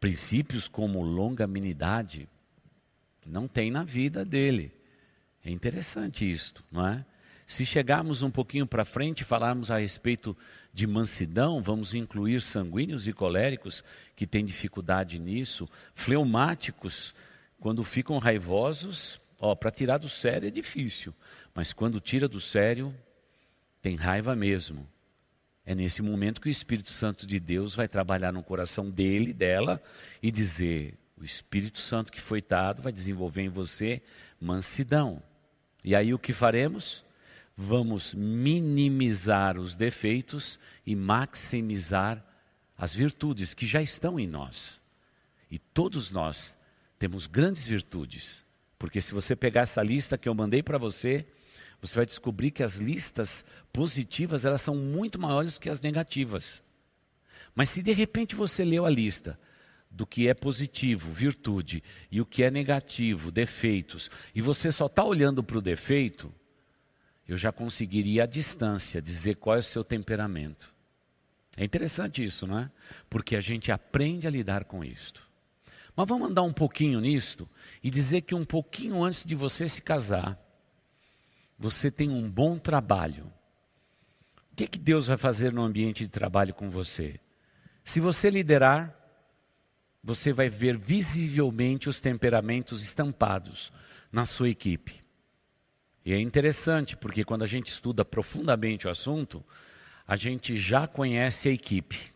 [0.00, 2.28] Princípios como longanimidade
[3.26, 4.72] não tem na vida dele.
[5.44, 7.04] É interessante isto, não é?
[7.46, 10.36] Se chegarmos um pouquinho para frente e falarmos a respeito
[10.72, 13.84] de mansidão, vamos incluir sanguíneos e coléricos
[14.16, 17.14] que têm dificuldade nisso, fleumáticos,
[17.60, 21.14] quando ficam raivosos, ó, para tirar do sério é difícil,
[21.54, 22.94] mas quando tira do sério,
[23.82, 24.88] tem raiva mesmo.
[25.66, 29.82] É nesse momento que o Espírito Santo de Deus vai trabalhar no coração dele, dela,
[30.22, 34.00] e dizer: o Espírito Santo que foi dado vai desenvolver em você
[34.40, 35.22] mansidão.
[35.84, 37.04] E aí o que faremos?
[37.56, 42.24] vamos minimizar os defeitos e maximizar
[42.76, 44.80] as virtudes que já estão em nós.
[45.50, 46.56] E todos nós
[46.98, 48.44] temos grandes virtudes,
[48.78, 51.26] porque se você pegar essa lista que eu mandei para você,
[51.82, 56.62] você vai descobrir que as listas positivas elas são muito maiores que as negativas.
[57.56, 59.38] Mas se de repente você leu a lista
[59.90, 65.04] do que é positivo, virtude, e o que é negativo, defeitos, e você só está
[65.04, 66.32] olhando para o defeito,
[67.28, 70.72] eu já conseguiria à distância dizer qual é o seu temperamento.
[71.56, 72.70] É interessante isso, não é?
[73.10, 75.28] Porque a gente aprende a lidar com isto.
[75.94, 77.46] Mas vamos andar um pouquinho nisto
[77.82, 80.41] e dizer que um pouquinho antes de você se casar,
[81.62, 83.32] você tem um bom trabalho.
[84.50, 87.20] O que, é que Deus vai fazer no ambiente de trabalho com você?
[87.84, 88.92] Se você liderar,
[90.02, 93.70] você vai ver visivelmente os temperamentos estampados
[94.10, 95.04] na sua equipe.
[96.04, 99.44] E é interessante, porque quando a gente estuda profundamente o assunto,
[100.04, 102.12] a gente já conhece a equipe.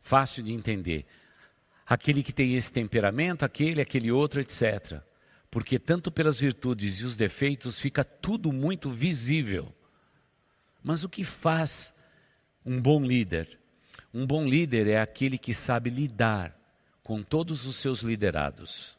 [0.00, 1.04] Fácil de entender.
[1.86, 5.02] Aquele que tem esse temperamento, aquele, aquele outro, etc.
[5.54, 9.72] Porque tanto pelas virtudes e os defeitos fica tudo muito visível.
[10.82, 11.94] Mas o que faz
[12.66, 13.60] um bom líder?
[14.12, 16.58] Um bom líder é aquele que sabe lidar
[17.04, 18.98] com todos os seus liderados,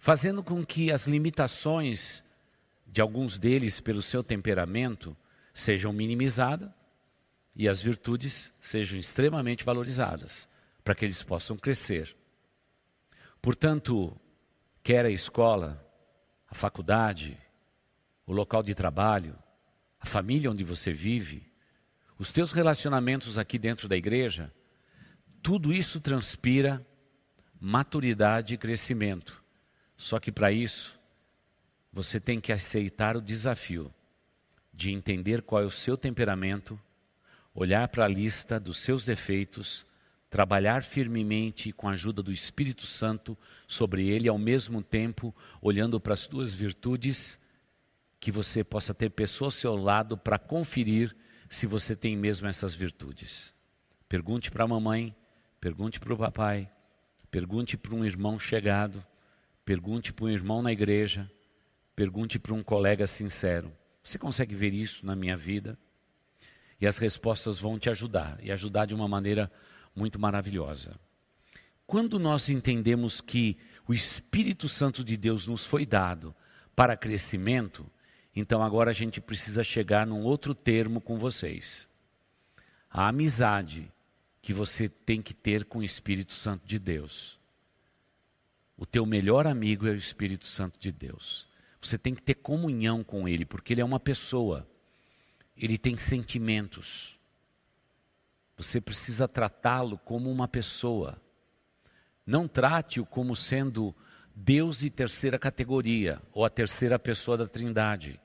[0.00, 2.24] fazendo com que as limitações
[2.84, 5.16] de alguns deles, pelo seu temperamento,
[5.54, 6.70] sejam minimizadas
[7.54, 10.48] e as virtudes sejam extremamente valorizadas,
[10.82, 12.16] para que eles possam crescer.
[13.40, 14.20] Portanto,
[14.88, 15.86] quer a escola,
[16.48, 17.36] a faculdade,
[18.26, 19.36] o local de trabalho,
[20.00, 21.46] a família onde você vive,
[22.18, 24.50] os teus relacionamentos aqui dentro da igreja,
[25.42, 26.82] tudo isso transpira
[27.60, 29.44] maturidade e crescimento.
[29.94, 30.98] Só que para isso,
[31.92, 33.92] você tem que aceitar o desafio
[34.72, 36.80] de entender qual é o seu temperamento,
[37.54, 39.84] olhar para a lista dos seus defeitos,
[40.30, 43.36] trabalhar firmemente com a ajuda do Espírito Santo
[43.66, 47.38] sobre ele, ao mesmo tempo olhando para as suas virtudes,
[48.20, 51.16] que você possa ter pessoas ao seu lado para conferir
[51.48, 53.54] se você tem mesmo essas virtudes.
[54.08, 55.14] Pergunte para a mamãe,
[55.60, 56.70] pergunte para o papai,
[57.30, 59.04] pergunte para um irmão chegado,
[59.64, 61.30] pergunte para um irmão na igreja,
[61.98, 63.72] Pergunte para um colega sincero:
[64.04, 65.76] Você consegue ver isso na minha vida?
[66.80, 69.50] E as respostas vão te ajudar, e ajudar de uma maneira
[69.98, 70.98] muito maravilhosa.
[71.86, 76.34] Quando nós entendemos que o Espírito Santo de Deus nos foi dado
[76.76, 77.90] para crescimento,
[78.34, 81.88] então agora a gente precisa chegar num outro termo com vocês.
[82.88, 83.90] A amizade
[84.40, 87.38] que você tem que ter com o Espírito Santo de Deus.
[88.76, 91.48] O teu melhor amigo é o Espírito Santo de Deus.
[91.80, 94.68] Você tem que ter comunhão com Ele, porque Ele é uma pessoa.
[95.56, 97.17] Ele tem sentimentos.
[98.58, 101.18] Você precisa tratá-lo como uma pessoa.
[102.26, 103.94] Não trate-o como sendo
[104.34, 108.20] Deus de terceira categoria ou a terceira pessoa da Trindade.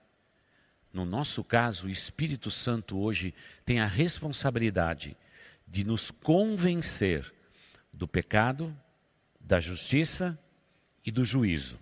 [0.92, 3.34] No nosso caso, o Espírito Santo hoje
[3.66, 5.16] tem a responsabilidade
[5.66, 7.34] de nos convencer
[7.94, 8.76] do pecado,
[9.40, 10.38] da justiça
[11.06, 11.80] e do juízo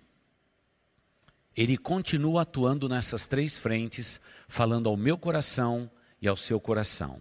[1.56, 7.20] ele continua atuando nessas três frentes, falando ao meu coração e ao seu coração.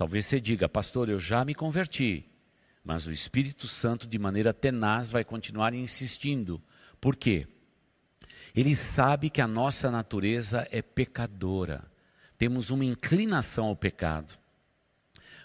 [0.00, 2.24] Talvez você diga, pastor, eu já me converti,
[2.82, 6.58] Mas o Espírito Santo, de maneira tenaz, vai continuar insistindo.
[6.98, 7.46] Por quê?
[8.54, 11.84] Ele sabe que a nossa natureza é pecadora.
[12.38, 14.38] Temos uma inclinação ao pecado.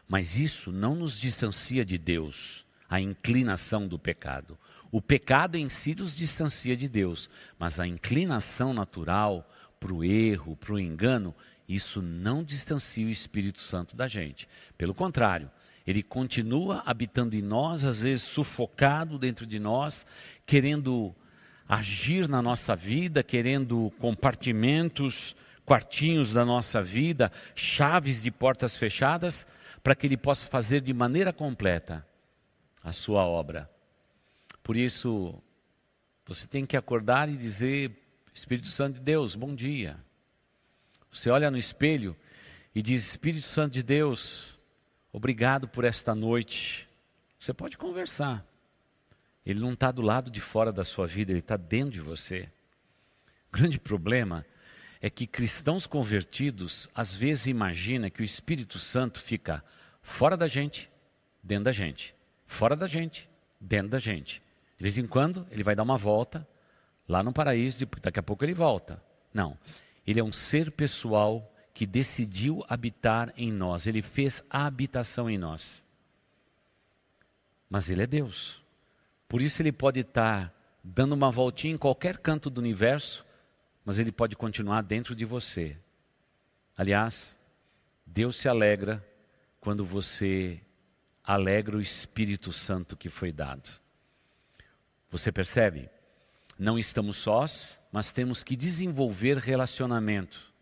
[0.07, 4.57] Mas isso não nos distancia de Deus, a inclinação do pecado.
[4.89, 10.55] O pecado em si nos distancia de Deus, mas a inclinação natural para o erro,
[10.55, 11.35] para o engano,
[11.67, 14.47] isso não distancia o Espírito Santo da gente.
[14.77, 15.49] Pelo contrário,
[15.85, 20.05] ele continua habitando em nós, às vezes sufocado dentro de nós,
[20.45, 21.15] querendo
[21.67, 29.47] agir na nossa vida, querendo compartimentos, quartinhos da nossa vida, chaves de portas fechadas,
[29.83, 32.05] para que ele possa fazer de maneira completa
[32.83, 33.69] a sua obra.
[34.63, 35.41] Por isso,
[36.25, 37.91] você tem que acordar e dizer:
[38.33, 39.97] Espírito Santo de Deus, bom dia.
[41.15, 42.13] Você olha no espelho
[42.75, 44.59] e diz: Espírito Santo de Deus,
[45.13, 46.89] obrigado por esta noite.
[47.39, 48.45] Você pode conversar.
[49.45, 52.49] Ele não está do lado de fora da sua vida, ele está dentro de você.
[53.49, 54.45] O grande problema
[54.99, 59.63] é que cristãos convertidos às vezes imaginam que o Espírito Santo fica
[60.01, 60.91] fora da gente,
[61.41, 62.13] dentro da gente.
[62.45, 64.41] Fora da gente, dentro da gente.
[64.77, 66.45] De vez em quando ele vai dar uma volta
[67.07, 69.01] lá no paraíso, daqui a pouco ele volta.
[69.33, 69.57] Não.
[70.05, 73.87] Ele é um ser pessoal que decidiu habitar em nós.
[73.87, 75.83] Ele fez a habitação em nós.
[77.69, 78.63] Mas ele é Deus.
[79.27, 83.25] Por isso ele pode estar dando uma voltinha em qualquer canto do universo,
[83.83, 85.77] mas ele pode continuar dentro de você.
[86.77, 87.35] Aliás,
[88.05, 89.05] Deus se alegra
[89.59, 90.61] quando você
[91.23, 93.69] alegra o Espírito Santo que foi dado.
[95.09, 95.89] Você percebe?
[96.57, 100.53] Não estamos sós, mas temos que desenvolver relacionamento.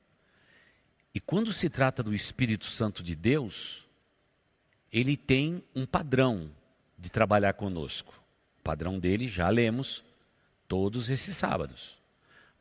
[1.13, 3.87] E quando se trata do Espírito Santo de Deus,
[4.91, 6.49] ele tem um padrão
[6.97, 8.19] de trabalhar conosco.
[8.59, 10.03] O padrão dele já lemos
[10.67, 11.97] todos esses sábados.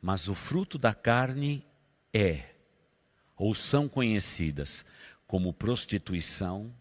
[0.01, 1.65] Mas o fruto da carne
[2.13, 2.49] é,
[3.35, 4.85] ou são conhecidas
[5.25, 6.71] como prostituição,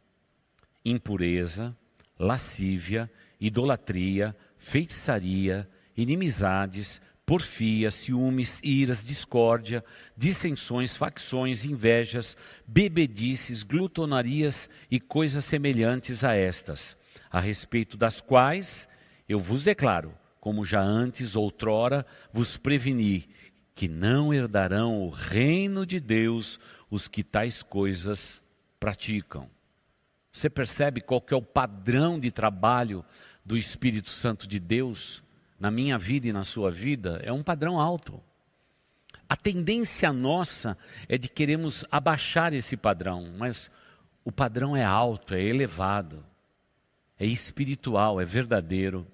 [0.85, 1.77] impureza,
[2.19, 3.11] lascívia,
[3.41, 9.85] idolatria, feitiçaria, inimizades, porfia, ciúmes, iras, discórdia,
[10.17, 16.97] dissensões, facções, invejas, bebedices, glutonarias e coisas semelhantes a estas,
[17.31, 18.89] a respeito das quais
[19.29, 23.29] eu vos declaro, como já antes, outrora, vos preveni,
[23.75, 26.59] que não herdarão o reino de Deus
[26.91, 28.43] os que tais coisas
[28.79, 29.49] praticam.
[30.31, 33.05] Você percebe qual que é o padrão de trabalho
[33.45, 35.23] do Espírito Santo de Deus
[35.63, 37.21] na minha vida e na sua vida?
[37.23, 38.21] É um padrão alto.
[39.29, 40.77] A tendência nossa
[41.09, 43.71] é de queremos abaixar esse padrão, mas
[44.25, 46.27] o padrão é alto, é elevado,
[47.17, 49.07] é espiritual, é verdadeiro.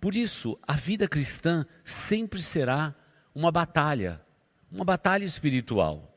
[0.00, 2.94] Por isso, a vida cristã sempre será
[3.34, 4.20] uma batalha,
[4.70, 6.16] uma batalha espiritual,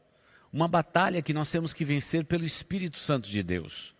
[0.53, 3.95] uma batalha que nós temos que vencer pelo Espírito Santo de Deus,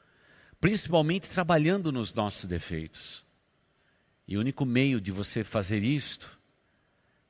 [0.62, 3.28] principalmente trabalhando nos nossos defeitos.
[4.30, 6.40] E o único meio de você fazer isto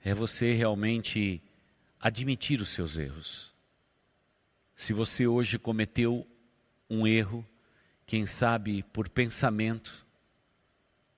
[0.04, 1.42] é você realmente
[1.98, 3.56] admitir os seus erros.
[4.76, 6.28] Se você hoje cometeu
[6.90, 7.48] um erro,
[8.06, 10.06] quem sabe por pensamento,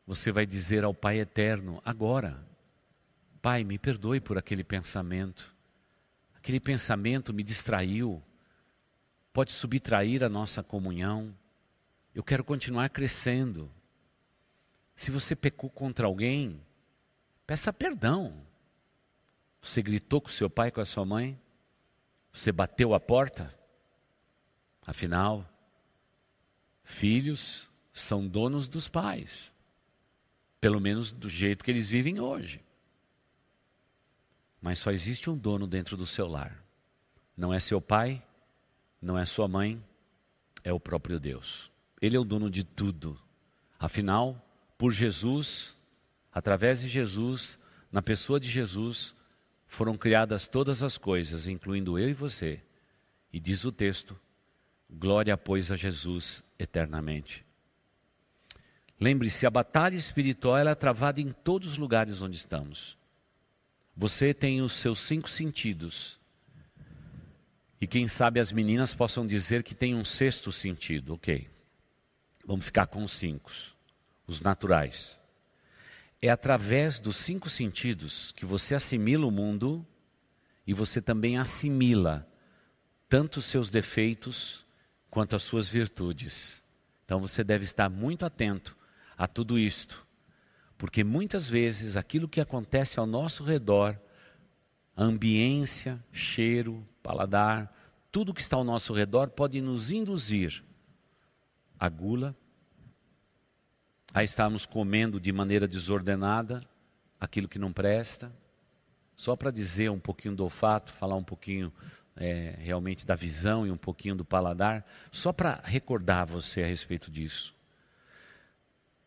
[0.06, 2.46] você vai dizer ao Pai eterno: agora,
[3.42, 5.52] Pai, me perdoe por aquele pensamento.
[6.36, 8.22] Aquele pensamento me distraiu,
[9.34, 11.36] pode subtrair a nossa comunhão.
[12.14, 13.68] Eu quero continuar crescendo.
[15.02, 16.62] Se você pecou contra alguém,
[17.48, 18.46] peça perdão.
[19.60, 21.42] Você gritou com seu pai, com a sua mãe?
[22.32, 23.52] Você bateu a porta?
[24.86, 25.44] Afinal,
[26.84, 29.52] filhos são donos dos pais.
[30.60, 32.64] Pelo menos do jeito que eles vivem hoje.
[34.62, 36.64] Mas só existe um dono dentro do seu lar.
[37.36, 38.24] Não é seu pai,
[39.02, 39.84] não é sua mãe,
[40.64, 41.72] é o próprio Deus.
[42.00, 43.20] Ele é o dono de tudo.
[43.80, 44.40] Afinal,
[44.82, 45.78] por Jesus,
[46.34, 47.60] através de Jesus,
[47.92, 49.14] na pessoa de Jesus,
[49.68, 52.64] foram criadas todas as coisas, incluindo eu e você.
[53.32, 54.20] E diz o texto:
[54.90, 57.46] glória, pois, a Jesus eternamente.
[59.00, 62.98] Lembre-se, a batalha espiritual é travada em todos os lugares onde estamos.
[63.96, 66.20] Você tem os seus cinco sentidos.
[67.80, 71.14] E quem sabe as meninas possam dizer que tem um sexto sentido.
[71.14, 71.48] Ok.
[72.44, 73.52] Vamos ficar com os cinco,
[74.32, 75.20] os naturais.
[76.22, 79.86] É através dos cinco sentidos que você assimila o mundo
[80.66, 82.28] e você também assimila
[83.10, 84.66] tanto os seus defeitos
[85.10, 86.64] quanto as suas virtudes.
[87.04, 88.78] Então você deve estar muito atento
[89.18, 90.06] a tudo isto,
[90.78, 94.00] porque muitas vezes aquilo que acontece ao nosso redor,
[94.96, 97.76] ambiência, cheiro, paladar,
[98.12, 100.64] tudo que está ao nosso redor pode nos induzir
[101.80, 102.36] a gula,
[104.14, 106.64] a estarmos comendo de maneira desordenada
[107.20, 108.32] aquilo que não presta.
[109.16, 111.72] Só para dizer um pouquinho do olfato, falar um pouquinho
[112.16, 117.10] é, realmente da visão e um pouquinho do paladar, só para recordar você a respeito
[117.10, 117.56] disso.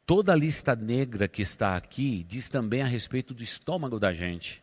[0.06, 4.62] Toda a lista negra que está aqui diz também a respeito do estômago da gente,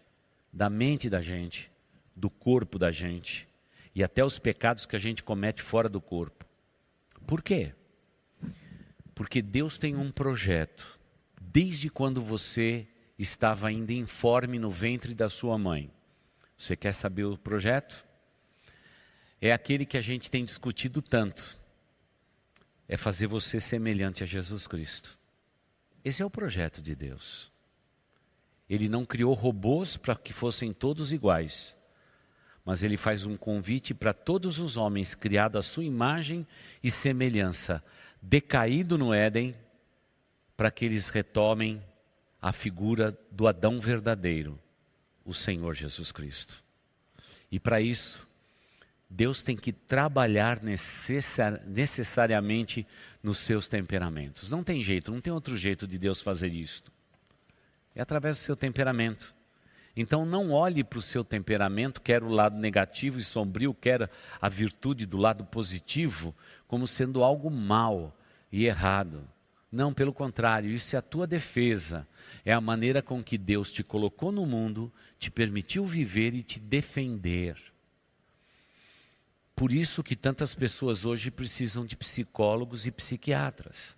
[0.54, 1.72] da mente da gente,
[2.16, 3.48] do corpo da gente
[3.94, 6.46] e até os pecados que a gente comete fora do corpo.
[7.26, 7.74] Por quê?
[9.22, 11.00] Porque Deus tem um projeto.
[11.40, 12.88] Desde quando você
[13.20, 15.94] estava ainda informe no ventre da sua mãe.
[16.58, 18.04] Você quer saber o projeto?
[19.40, 21.56] É aquele que a gente tem discutido tanto.
[22.88, 25.16] É fazer você semelhante a Jesus Cristo.
[26.04, 27.52] Esse é o projeto de Deus.
[28.68, 31.78] Ele não criou robôs para que fossem todos iguais,
[32.66, 36.48] mas ele faz um convite para todos os homens criados à sua imagem
[36.84, 37.84] e semelhança
[38.22, 39.56] decaído no Éden,
[40.56, 41.82] para que eles retomem
[42.42, 44.60] a figura do Adão verdadeiro,
[45.26, 46.64] o Senhor Jesus Cristo.
[47.52, 48.28] E para isso,
[49.10, 52.88] Deus tem que trabalhar necessari necessariamente
[53.22, 54.50] nos seus temperamentos.
[54.50, 56.92] Não tem jeito, não tem outro jeito de Deus fazer isto.
[57.94, 59.34] É através do seu temperamento.
[59.96, 64.10] Então não olhe para o seu temperamento, quer o lado negativo e sombrio, quer
[64.42, 66.34] a virtude do lado positivo,
[66.72, 68.18] como sendo algo mal
[68.50, 69.28] e errado.
[69.70, 72.08] Não, pelo contrário, isso é a tua defesa.
[72.46, 76.62] É a maneira com que Deus te colocou no mundo, te permitiu viver e te
[76.62, 77.58] defender.
[79.54, 83.98] Por isso que tantas pessoas hoje precisam de psicólogos e psiquiatras.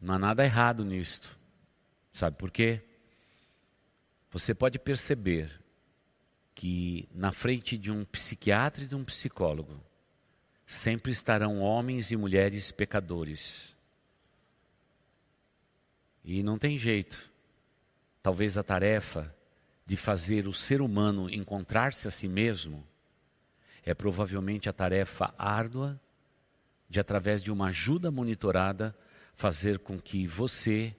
[0.00, 1.36] Não há nada errado nisto.
[2.12, 2.80] Sabe por quê?
[4.30, 5.60] Você pode perceber
[6.54, 9.89] que na frente de um psiquiatra e de um psicólogo
[10.70, 13.74] sempre estarão homens e mulheres pecadores.
[16.24, 17.28] E não tem jeito.
[18.22, 19.34] Talvez a tarefa
[19.84, 22.86] de fazer o ser humano encontrar-se a si mesmo
[23.82, 26.00] é provavelmente a tarefa árdua
[26.88, 28.96] de, através de uma ajuda monitorada,
[29.34, 30.94] fazer com que você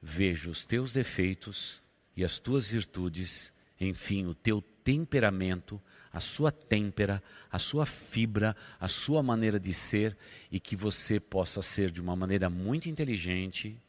[0.00, 1.82] veja os teus defeitos
[2.16, 5.78] e as tuas virtudes, enfim, o teu temperamento,
[6.12, 10.16] a sua têmpera, a sua fibra, a sua maneira de ser
[10.50, 13.80] e que você possa ser de uma maneira muito inteligente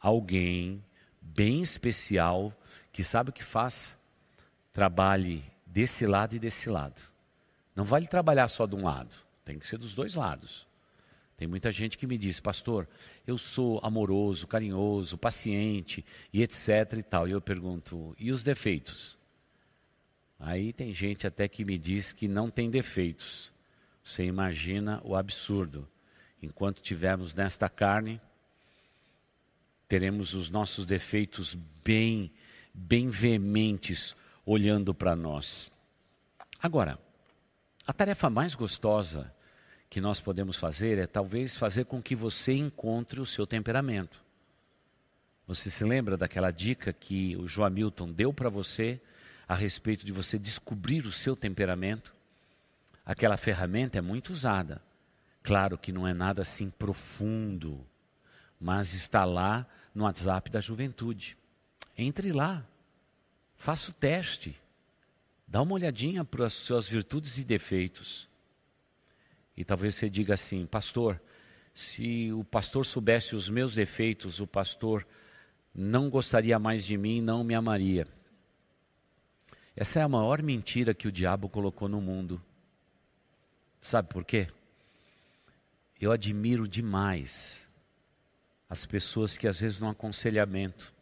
[0.00, 0.82] alguém
[1.20, 2.52] bem especial
[2.92, 3.96] que sabe o que faz.
[4.72, 7.00] Trabalhe desse lado e desse lado.
[7.74, 9.14] Não vale trabalhar só de um lado,
[9.44, 10.66] tem que ser dos dois lados.
[11.36, 12.88] Tem muita gente que me diz, pastor,
[13.26, 16.02] eu sou amoroso, carinhoso, paciente
[16.32, 17.28] e etc e tal.
[17.28, 19.18] E eu pergunto, e os defeitos?
[20.38, 23.52] Aí tem gente até que me diz que não tem defeitos.
[24.04, 25.88] Você imagina o absurdo.
[26.42, 28.20] Enquanto tivermos nesta carne,
[29.88, 32.30] teremos os nossos defeitos bem,
[32.72, 34.14] bem veementes
[34.44, 35.70] olhando para nós.
[36.62, 36.98] Agora,
[37.86, 39.34] a tarefa mais gostosa
[39.88, 44.22] que nós podemos fazer é talvez fazer com que você encontre o seu temperamento.
[45.46, 49.00] Você se lembra daquela dica que o João Milton deu para você
[49.48, 52.14] a respeito de você descobrir o seu temperamento?
[53.04, 54.82] Aquela ferramenta é muito usada.
[55.42, 57.86] Claro que não é nada assim profundo,
[58.60, 61.38] mas está lá no WhatsApp da juventude.
[61.96, 62.66] Entre lá,
[63.54, 64.60] faça o teste,
[65.46, 68.28] dá uma olhadinha para as suas virtudes e defeitos.
[69.56, 71.20] E talvez você diga assim, pastor,
[71.72, 75.06] se o pastor soubesse os meus defeitos, o pastor
[75.74, 78.08] não gostaria mais de mim, não me amaria.
[79.76, 82.42] Essa é a maior mentira que o diabo colocou no mundo.
[83.82, 84.48] Sabe por quê?
[86.00, 87.68] Eu admiro demais
[88.70, 90.94] as pessoas que às vezes no aconselhamento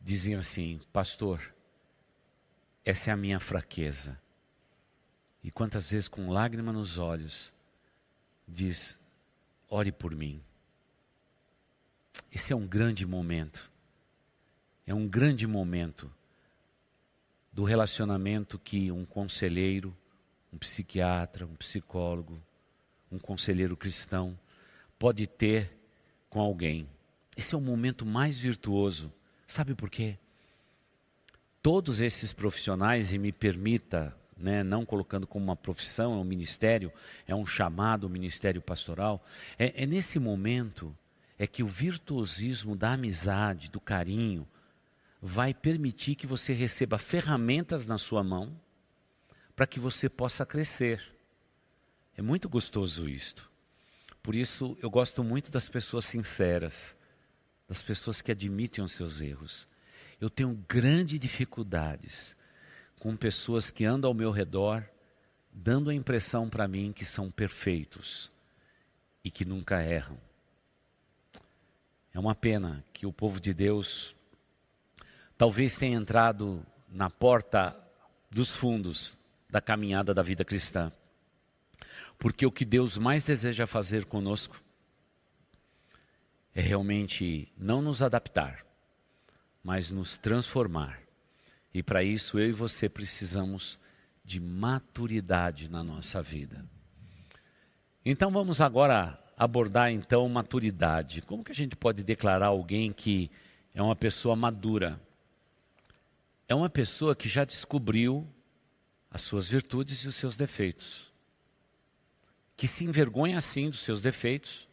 [0.00, 1.54] dizem assim: Pastor,
[2.82, 4.18] essa é a minha fraqueza.
[5.44, 7.52] E quantas vezes, com lágrima nos olhos,
[8.48, 8.98] diz:
[9.68, 10.42] ore por mim.
[12.32, 13.70] Esse é um grande momento.
[14.86, 16.10] É um grande momento
[17.56, 19.96] do relacionamento que um conselheiro,
[20.52, 22.38] um psiquiatra, um psicólogo,
[23.10, 24.38] um conselheiro cristão
[24.98, 25.70] pode ter
[26.28, 26.86] com alguém.
[27.34, 29.10] Esse é o momento mais virtuoso.
[29.46, 30.18] Sabe por quê?
[31.62, 36.92] Todos esses profissionais, e me permita né, não colocando como uma profissão, é um ministério,
[37.26, 39.24] é um chamado, um ministério pastoral,
[39.58, 40.94] é, é nesse momento
[41.38, 44.46] é que o virtuosismo da amizade, do carinho,
[45.20, 48.58] vai permitir que você receba ferramentas na sua mão
[49.54, 51.02] para que você possa crescer.
[52.16, 53.50] É muito gostoso isto.
[54.22, 56.96] Por isso eu gosto muito das pessoas sinceras,
[57.68, 59.68] das pessoas que admitem os seus erros.
[60.20, 62.34] Eu tenho grandes dificuldades
[62.98, 64.84] com pessoas que andam ao meu redor,
[65.52, 68.32] dando a impressão para mim que são perfeitos
[69.22, 70.18] e que nunca erram.
[72.12, 74.15] É uma pena que o povo de Deus
[75.36, 77.76] talvez tenha entrado na porta
[78.30, 79.16] dos fundos
[79.48, 80.92] da caminhada da vida cristã.
[82.18, 84.62] Porque o que Deus mais deseja fazer conosco
[86.54, 88.64] é realmente não nos adaptar,
[89.62, 91.00] mas nos transformar.
[91.72, 93.78] E para isso eu e você precisamos
[94.24, 96.64] de maturidade na nossa vida.
[98.04, 101.20] Então vamos agora abordar então maturidade.
[101.20, 103.30] Como que a gente pode declarar alguém que
[103.74, 104.98] é uma pessoa madura?
[106.48, 108.26] É uma pessoa que já descobriu
[109.10, 111.12] as suas virtudes e os seus defeitos.
[112.56, 114.68] Que se envergonha sim dos seus defeitos,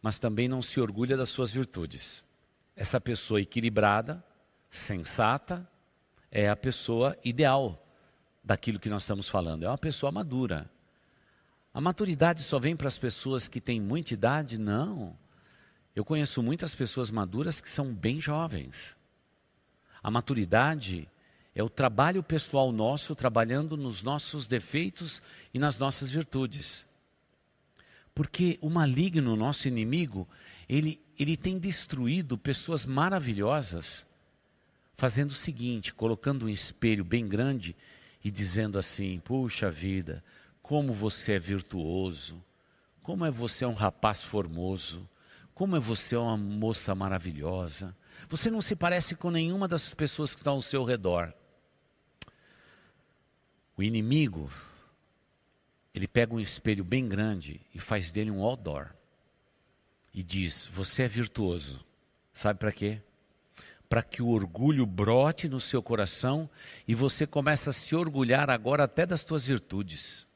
[0.00, 2.22] mas também não se orgulha das suas virtudes.
[2.76, 4.24] Essa pessoa equilibrada,
[4.70, 5.68] sensata,
[6.30, 7.84] é a pessoa ideal
[8.42, 9.64] daquilo que nós estamos falando.
[9.64, 10.70] É uma pessoa madura.
[11.74, 14.58] A maturidade só vem para as pessoas que têm muita idade?
[14.58, 15.16] Não.
[15.94, 18.96] Eu conheço muitas pessoas maduras que são bem jovens.
[20.02, 21.08] A maturidade
[21.54, 25.20] é o trabalho pessoal nosso trabalhando nos nossos defeitos
[25.52, 26.86] e nas nossas virtudes.
[28.14, 30.28] Porque o maligno, nosso inimigo,
[30.68, 34.06] ele, ele tem destruído pessoas maravilhosas,
[34.94, 37.76] fazendo o seguinte: colocando um espelho bem grande
[38.24, 40.22] e dizendo assim: puxa vida,
[40.62, 42.42] como você é virtuoso,
[43.02, 45.08] como é você é um rapaz formoso,
[45.54, 47.96] como é você uma moça maravilhosa.
[48.28, 51.32] Você não se parece com nenhuma das pessoas que estão ao seu redor.
[53.76, 54.50] O inimigo
[55.94, 58.90] ele pega um espelho bem grande e faz dele um outdoor.
[60.14, 61.84] E diz: Você é virtuoso.
[62.32, 63.00] Sabe para quê?
[63.88, 66.48] Para que o orgulho brote no seu coração
[66.86, 70.26] e você comece a se orgulhar agora até das suas virtudes.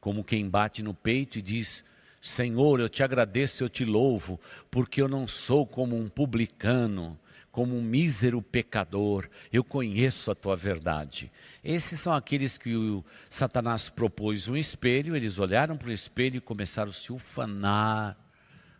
[0.00, 1.82] Como quem bate no peito e diz:
[2.26, 7.18] Senhor, eu te agradeço, eu te louvo, porque eu não sou como um publicano,
[7.52, 11.30] como um mísero pecador, eu conheço a tua verdade.
[11.62, 16.40] Esses são aqueles que o Satanás propôs um espelho, eles olharam para o espelho e
[16.40, 18.18] começaram a se ufanar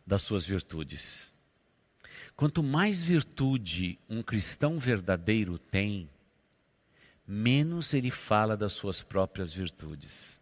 [0.04, 1.32] das suas virtudes.
[2.34, 6.10] Quanto mais virtude um cristão verdadeiro tem,
[7.26, 10.38] menos ele fala das suas próprias virtudes.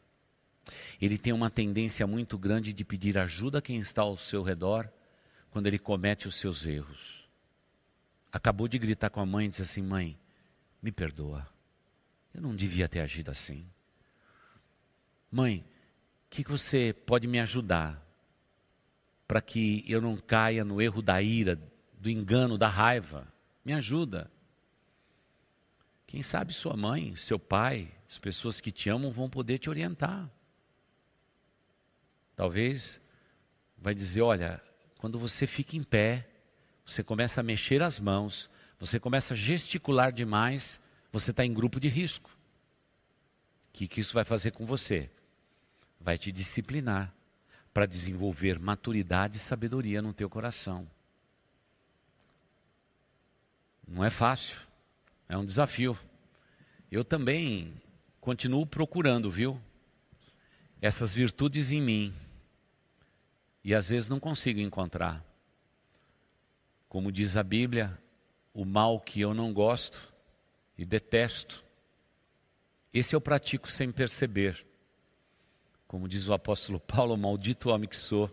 [1.01, 4.89] Ele tem uma tendência muito grande de pedir ajuda a quem está ao seu redor
[5.51, 7.25] quando ele comete os seus erros
[8.35, 10.19] acabou de gritar com a mãe e disse assim: Mãe,
[10.83, 11.49] me perdoa.
[12.35, 13.65] Eu não devia ter agido assim.
[15.31, 15.65] Mãe,
[16.27, 18.05] o que, que você pode me ajudar
[19.29, 21.57] para que eu não caia no erro da ira,
[21.97, 23.33] do engano, da raiva?
[23.65, 24.29] Me ajuda.
[26.09, 30.29] Quem sabe sua mãe, seu pai, as pessoas que te amam vão poder te orientar.
[32.37, 33.01] Talvez
[33.76, 34.61] vai dizer, olha,
[34.99, 36.28] quando você fica em pé,
[36.85, 40.80] você começa a mexer as mãos, você começa a gesticular demais,
[41.12, 42.30] você está em grupo de risco.
[43.68, 45.11] O que, que isso vai fazer com você?
[46.01, 47.14] Vai te disciplinar
[47.72, 50.89] para desenvolver maturidade e sabedoria no teu coração.
[53.87, 54.57] Não é fácil,
[55.28, 55.99] é um desafio.
[56.91, 57.74] Eu também
[58.20, 59.61] continuo procurando, viu?
[60.80, 62.14] Essas virtudes em mim.
[63.65, 65.25] E às vezes não consigo encontrar.
[66.89, 67.99] Como diz a Bíblia,
[68.53, 70.12] o mal que eu não gosto
[70.77, 71.65] e detesto,
[72.93, 74.65] esse eu pratico sem perceber.
[75.89, 78.31] Como diz o apóstolo Paulo, maldito homem que sou,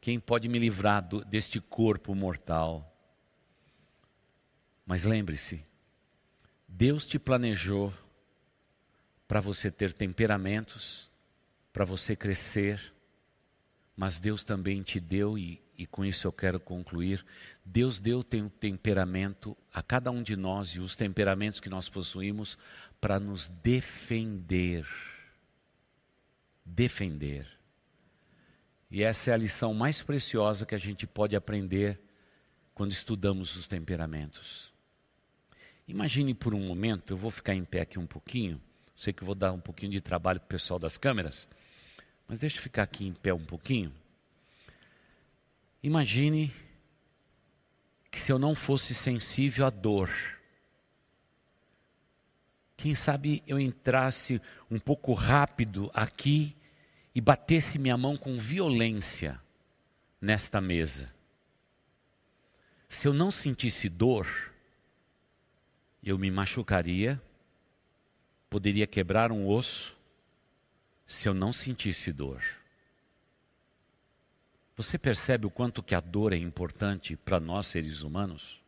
[0.00, 2.86] quem pode me livrar do, deste corpo mortal?
[4.84, 5.64] Mas lembre-se,
[6.66, 7.92] Deus te planejou
[9.28, 11.10] para você ter temperamentos,
[11.72, 12.92] para você crescer,
[13.96, 17.24] mas Deus também te deu, e, e com isso eu quero concluir,
[17.64, 22.56] Deus deu tem, temperamento a cada um de nós e os temperamentos que nós possuímos
[23.00, 24.86] para nos defender.
[26.64, 27.46] Defender.
[28.90, 32.00] E essa é a lição mais preciosa que a gente pode aprender
[32.74, 34.72] quando estudamos os temperamentos.
[35.86, 38.60] Imagine por um momento, eu vou ficar em pé aqui um pouquinho,
[39.00, 41.48] Sei que vou dar um pouquinho de trabalho para o pessoal das câmeras,
[42.30, 43.92] mas deixa eu ficar aqui em pé um pouquinho.
[45.82, 46.54] Imagine
[48.08, 50.08] que se eu não fosse sensível à dor,
[52.76, 56.56] quem sabe eu entrasse um pouco rápido aqui
[57.12, 59.42] e batesse minha mão com violência
[60.20, 61.12] nesta mesa.
[62.88, 64.28] Se eu não sentisse dor,
[66.00, 67.20] eu me machucaria,
[68.48, 69.98] poderia quebrar um osso,
[71.10, 72.40] se eu não sentisse dor.
[74.76, 78.62] Você percebe o quanto que a dor é importante para nós seres humanos?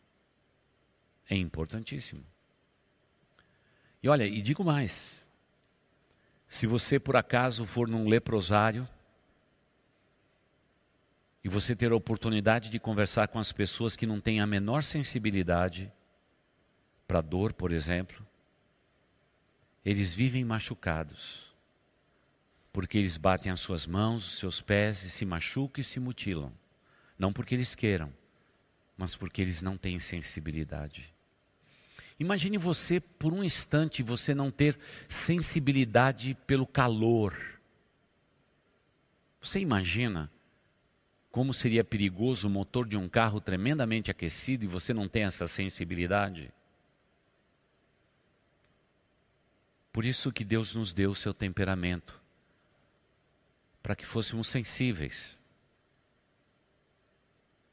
[1.31, 2.27] É importantíssimo.
[4.03, 5.25] E olha, e digo mais:
[6.49, 8.89] se você por acaso for num leprosário
[11.45, 14.83] e você ter a oportunidade de conversar com as pessoas que não têm a menor
[14.83, 15.93] sensibilidade
[17.07, 18.27] para dor, por exemplo,
[19.85, 21.52] eles vivem machucados
[22.73, 26.53] porque eles batem as suas mãos, os seus pés e se machucam e se mutilam.
[27.19, 28.13] Não porque eles queiram,
[28.97, 31.13] mas porque eles não têm sensibilidade.
[32.19, 37.37] Imagine você por um instante você não ter sensibilidade pelo calor.
[39.41, 40.31] Você imagina
[41.31, 45.47] como seria perigoso o motor de um carro tremendamente aquecido e você não tem essa
[45.47, 46.53] sensibilidade?
[49.93, 52.22] Por isso que Deus nos deu o seu temperamento
[53.83, 55.39] para que fôssemos sensíveis.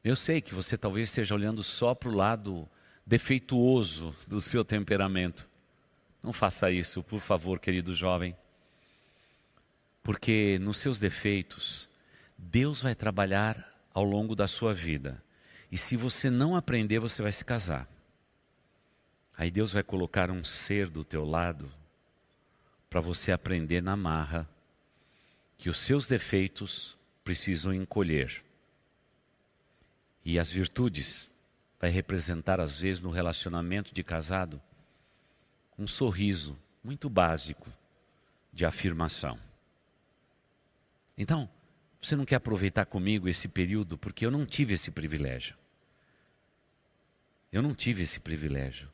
[0.04, 2.68] Eu sei que você talvez esteja olhando só para o lado
[3.06, 5.48] defeituoso do seu temperamento.
[6.24, 8.36] Não faça isso, por favor, querido jovem.
[10.02, 11.88] Porque nos seus defeitos,
[12.38, 15.22] Deus vai trabalhar ao longo da sua vida.
[15.72, 17.88] E se você não aprender, você vai se casar.
[19.38, 21.72] Aí Deus vai colocar um ser do teu lado
[22.90, 24.50] para você aprender na marra
[25.60, 28.42] que os seus defeitos precisam encolher.
[30.24, 31.30] E as virtudes
[31.78, 34.60] vai representar, às vezes, no relacionamento de casado,
[35.78, 37.70] um sorriso muito básico
[38.54, 39.38] de afirmação.
[41.18, 41.50] Então,
[42.00, 45.58] você não quer aproveitar comigo esse período porque eu não tive esse privilégio.
[47.52, 48.90] Eu não tive esse privilégio.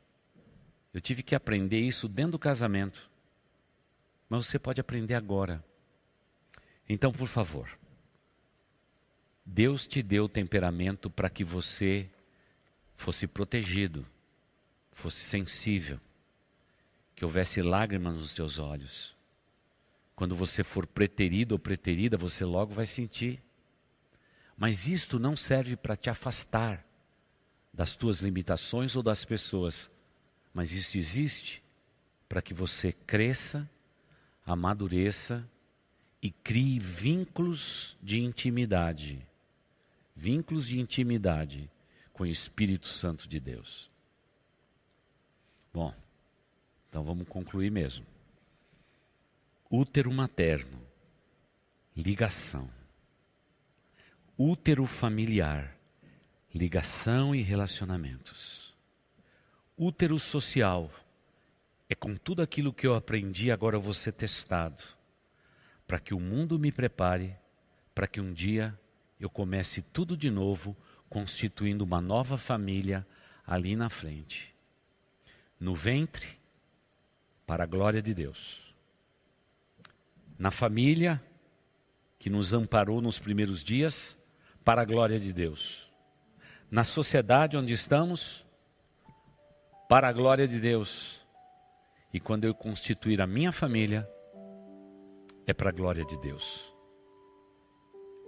[0.92, 3.08] Eu tive que aprender isso dentro do casamento.
[4.28, 5.62] Mas você pode aprender agora.
[6.88, 7.68] Então, por favor,
[9.44, 12.08] Deus te deu temperamento para que você
[12.94, 14.06] fosse protegido,
[14.92, 16.00] fosse sensível,
[17.14, 19.14] que houvesse lágrimas nos teus olhos.
[20.14, 23.42] Quando você for preterido ou preterida, você logo vai sentir.
[24.56, 26.84] Mas isto não serve para te afastar
[27.72, 29.90] das tuas limitações ou das pessoas,
[30.54, 31.62] mas isso existe
[32.26, 33.68] para que você cresça,
[34.44, 35.46] amadureça
[36.26, 39.24] e crie vínculos de intimidade.
[40.16, 41.70] Vínculos de intimidade
[42.12, 43.88] com o Espírito Santo de Deus.
[45.72, 45.94] Bom,
[46.88, 48.04] então vamos concluir mesmo.
[49.70, 50.82] Útero materno,
[51.96, 52.68] ligação.
[54.36, 55.76] Útero familiar,
[56.52, 58.74] ligação e relacionamentos.
[59.78, 60.90] Útero social,
[61.88, 64.95] é com tudo aquilo que eu aprendi, agora eu vou ser testado
[65.86, 67.36] para que o mundo me prepare,
[67.94, 68.78] para que um dia
[69.18, 70.76] eu comece tudo de novo,
[71.08, 73.06] constituindo uma nova família
[73.46, 74.54] ali na frente.
[75.58, 76.38] No ventre,
[77.46, 78.74] para a glória de Deus.
[80.38, 81.22] Na família,
[82.18, 84.16] que nos amparou nos primeiros dias,
[84.64, 85.88] para a glória de Deus.
[86.70, 88.44] Na sociedade onde estamos,
[89.88, 91.24] para a glória de Deus.
[92.12, 94.08] E quando eu constituir a minha família,
[95.46, 96.74] é para a glória de Deus.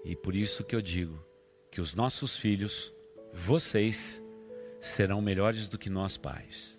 [0.04, 1.22] E por isso que eu digo
[1.70, 2.94] que os nossos filhos,
[3.32, 4.22] vocês,
[4.80, 6.78] serão melhores do que nós pais.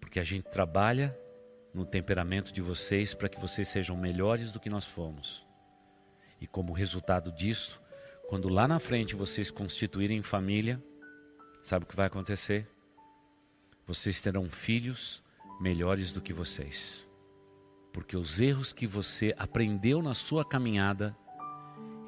[0.00, 1.18] Porque a gente trabalha
[1.74, 5.44] no temperamento de vocês para que vocês sejam melhores do que nós fomos.
[6.40, 7.82] E como resultado disso,
[8.28, 10.80] quando lá na frente vocês constituírem família,
[11.62, 12.68] sabe o que vai acontecer?
[13.84, 15.22] Vocês terão filhos
[15.60, 17.03] melhores do que vocês
[17.94, 21.16] porque os erros que você aprendeu na sua caminhada,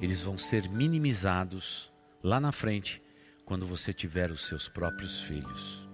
[0.01, 1.89] eles vão ser minimizados
[2.21, 3.01] lá na frente,
[3.45, 5.87] quando você tiver os seus próprios filhos.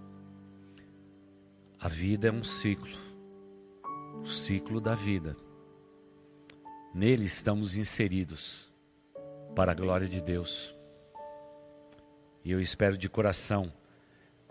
[1.80, 2.98] A vida é um ciclo,
[4.20, 5.38] o ciclo da vida.
[6.92, 8.74] Nele estamos inseridos
[9.56, 10.76] para a glória de Deus.
[12.44, 13.72] E eu espero de coração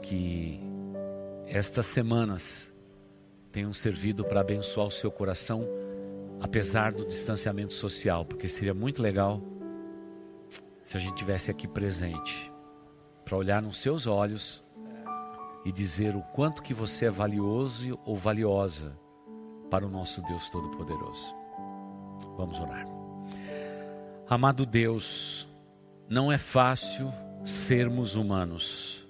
[0.00, 0.60] que
[1.48, 2.71] estas semanas
[3.52, 5.68] tenham servido para abençoar o seu coração,
[6.40, 9.40] apesar do distanciamento social, porque seria muito legal
[10.84, 12.50] se a gente tivesse aqui presente
[13.24, 14.64] para olhar nos seus olhos
[15.64, 18.98] e dizer o quanto que você é valioso ou valiosa
[19.70, 21.34] para o nosso Deus Todo-Poderoso.
[22.36, 22.86] Vamos orar.
[24.28, 25.46] Amado Deus,
[26.08, 27.12] não é fácil
[27.44, 29.06] sermos humanos,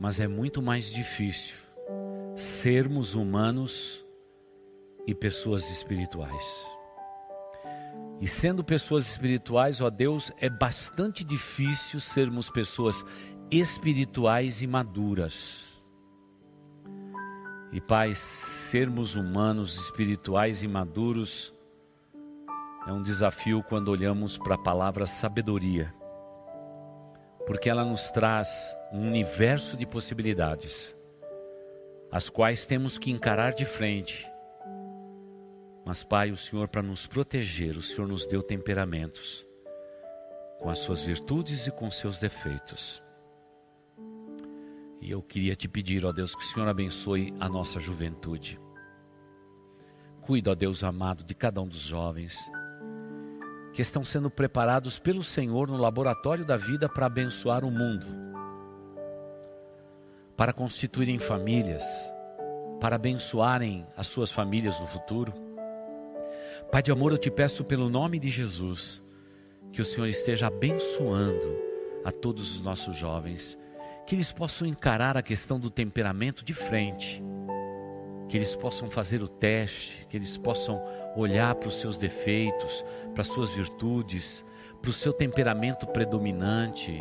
[0.00, 1.61] mas é muito mais difícil
[2.36, 4.04] sermos humanos
[5.06, 6.44] e pessoas espirituais.
[8.20, 13.04] E sendo pessoas espirituais, ó Deus, é bastante difícil sermos pessoas
[13.50, 15.72] espirituais e maduras.
[17.72, 21.52] E Pai, sermos humanos, espirituais e maduros
[22.86, 25.94] é um desafio quando olhamos para a palavra sabedoria,
[27.46, 28.48] porque ela nos traz
[28.92, 30.96] um universo de possibilidades,
[32.12, 34.30] as quais temos que encarar de frente.
[35.84, 39.46] Mas, Pai, o Senhor, para nos proteger, o Senhor nos deu temperamentos,
[40.60, 43.02] com as suas virtudes e com seus defeitos.
[45.00, 48.60] E eu queria te pedir, ó Deus, que o Senhor abençoe a nossa juventude.
[50.20, 52.38] Cuida, ó Deus amado, de cada um dos jovens
[53.72, 58.06] que estão sendo preparados pelo Senhor no laboratório da vida para abençoar o mundo,
[60.42, 61.84] para constituírem famílias,
[62.80, 65.32] para abençoarem as suas famílias no futuro.
[66.68, 69.00] Pai de amor, eu te peço pelo nome de Jesus,
[69.72, 71.56] que o Senhor esteja abençoando
[72.04, 73.56] a todos os nossos jovens
[74.04, 77.22] que eles possam encarar a questão do temperamento de frente,
[78.28, 80.82] que eles possam fazer o teste, que eles possam
[81.14, 84.44] olhar para os seus defeitos, para as suas virtudes,
[84.80, 87.00] para o seu temperamento predominante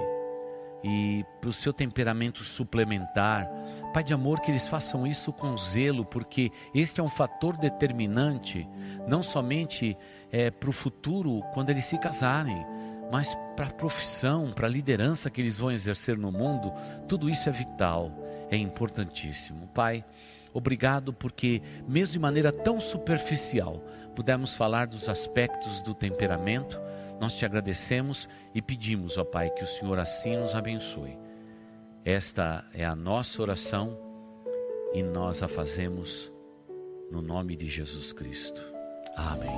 [0.84, 3.50] e para o seu temperamento suplementar.
[3.94, 8.68] Pai de amor, que eles façam isso com zelo, porque este é um fator determinante,
[9.08, 9.98] não somente
[10.32, 12.66] é, para o futuro, quando eles se casarem,
[13.12, 16.72] mas para a profissão, para a liderança que eles vão exercer no mundo,
[17.08, 18.12] tudo isso é vital,
[18.50, 19.68] é importantíssimo.
[19.68, 20.04] Pai,
[20.54, 23.84] obrigado porque, mesmo de maneira tão superficial,
[24.16, 26.80] pudemos falar dos aspectos do temperamento.
[27.22, 31.16] Nós te agradecemos e pedimos, ó Pai, que o Senhor assim nos abençoe.
[32.04, 33.96] Esta é a nossa oração
[34.92, 36.32] e nós a fazemos
[37.12, 38.60] no nome de Jesus Cristo.
[39.16, 39.56] Amém.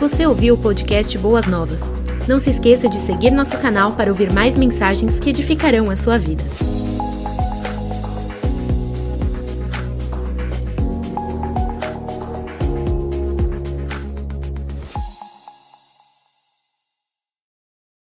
[0.00, 1.92] Você ouviu o podcast Boas Novas?
[2.26, 6.18] Não se esqueça de seguir nosso canal para ouvir mais mensagens que edificarão a sua
[6.18, 6.42] vida.